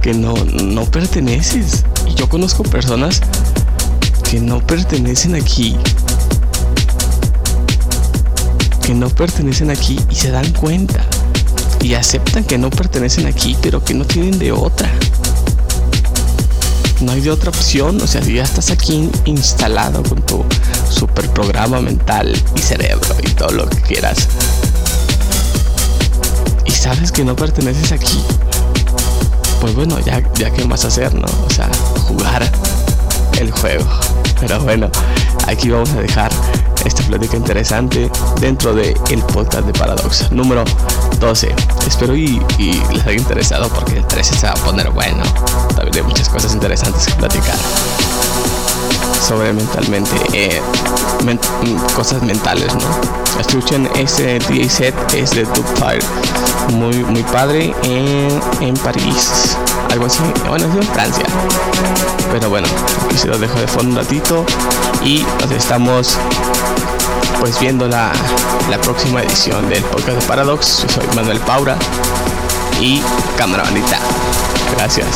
que 0.00 0.14
no, 0.14 0.34
no 0.34 0.84
perteneces. 0.84 1.84
Y 2.08 2.14
yo 2.14 2.28
conozco 2.28 2.62
personas 2.62 3.20
que 4.30 4.40
no 4.40 4.64
pertenecen 4.64 5.34
aquí. 5.34 5.76
Que 8.82 8.94
no 8.94 9.08
pertenecen 9.08 9.70
aquí 9.70 9.98
y 10.08 10.14
se 10.14 10.30
dan 10.30 10.52
cuenta. 10.52 11.04
Y 11.80 11.94
aceptan 11.94 12.44
que 12.44 12.56
no 12.56 12.70
pertenecen 12.70 13.26
aquí, 13.26 13.56
pero 13.60 13.84
que 13.84 13.94
no 13.94 14.04
tienen 14.04 14.38
de 14.38 14.52
otra. 14.52 14.88
No 17.00 17.10
hay 17.10 17.20
de 17.20 17.32
otra 17.32 17.50
opción. 17.50 18.00
O 18.00 18.06
sea, 18.06 18.22
si 18.22 18.34
ya 18.34 18.44
estás 18.44 18.70
aquí 18.70 19.10
instalado 19.24 20.04
con 20.04 20.22
tu 20.22 20.44
super 20.88 21.28
programa 21.30 21.80
mental 21.80 22.32
y 22.54 22.60
cerebro 22.60 23.16
y 23.22 23.30
todo 23.30 23.50
lo 23.50 23.68
que 23.68 23.80
quieras. 23.80 24.28
Sabes 26.82 27.12
que 27.12 27.24
no 27.24 27.36
perteneces 27.36 27.92
aquí. 27.92 28.20
Pues 29.60 29.72
bueno, 29.76 30.00
ya, 30.00 30.20
ya 30.34 30.50
qué 30.50 30.64
más 30.64 30.84
hacer, 30.84 31.14
¿no? 31.14 31.28
O 31.46 31.48
sea, 31.48 31.70
jugar 32.08 32.42
el 33.38 33.52
juego. 33.52 33.84
Pero 34.40 34.58
bueno, 34.64 34.90
aquí 35.46 35.70
vamos 35.70 35.90
a 35.90 36.00
dejar 36.00 36.32
esta 36.84 37.04
plática 37.04 37.36
interesante 37.36 38.10
dentro 38.40 38.74
del 38.74 38.96
el 39.12 39.22
podcast 39.22 39.64
de 39.64 39.72
Paradox 39.74 40.32
número 40.32 40.64
12. 41.20 41.54
Espero 41.86 42.16
y, 42.16 42.42
y, 42.58 42.72
les 42.92 43.06
haya 43.06 43.12
interesado 43.12 43.68
porque 43.68 43.98
el 43.98 44.06
13 44.08 44.34
se 44.34 44.46
va 44.48 44.54
a 44.54 44.56
poner 44.56 44.90
bueno. 44.90 45.22
También 45.76 45.98
hay 45.98 46.02
muchas 46.02 46.28
cosas 46.28 46.52
interesantes 46.52 47.06
que 47.06 47.14
platicar 47.14 47.58
sobre 49.22 49.52
mentalmente 49.52 50.10
eh, 50.32 50.60
cosas 51.94 52.22
mentales, 52.22 52.74
¿no? 52.74 53.40
Escuchen 53.40 53.88
ese 53.96 54.38
DJ 54.40 54.68
set 54.68 54.94
es 55.14 55.30
de 55.30 55.46
Fire 55.76 56.02
muy 56.74 56.96
muy 57.04 57.22
padre 57.24 57.74
en, 57.82 58.40
en 58.60 58.74
París, 58.74 59.56
algo 59.90 60.06
así, 60.06 60.20
bueno 60.48 60.66
es 60.66 60.86
en 60.86 60.92
Francia, 60.92 61.24
pero 62.30 62.48
bueno 62.48 62.68
aquí 63.06 63.16
se 63.16 63.28
lo 63.28 63.38
dejo 63.38 63.58
de 63.58 63.66
fondo 63.66 63.90
un 63.90 63.96
ratito 63.96 64.44
y 65.04 65.24
nos 65.40 65.50
estamos 65.50 66.16
pues 67.40 67.58
viendo 67.58 67.88
la, 67.88 68.12
la 68.70 68.78
próxima 68.78 69.20
edición 69.22 69.68
del 69.68 69.82
podcast 69.84 70.20
de 70.20 70.26
Paradox. 70.26 70.82
Yo 70.82 70.88
soy 70.88 71.16
Manuel 71.16 71.40
Paura 71.40 71.76
y 72.80 73.02
cámara 73.36 73.64
bandita. 73.64 73.98
Gracias. 74.76 75.06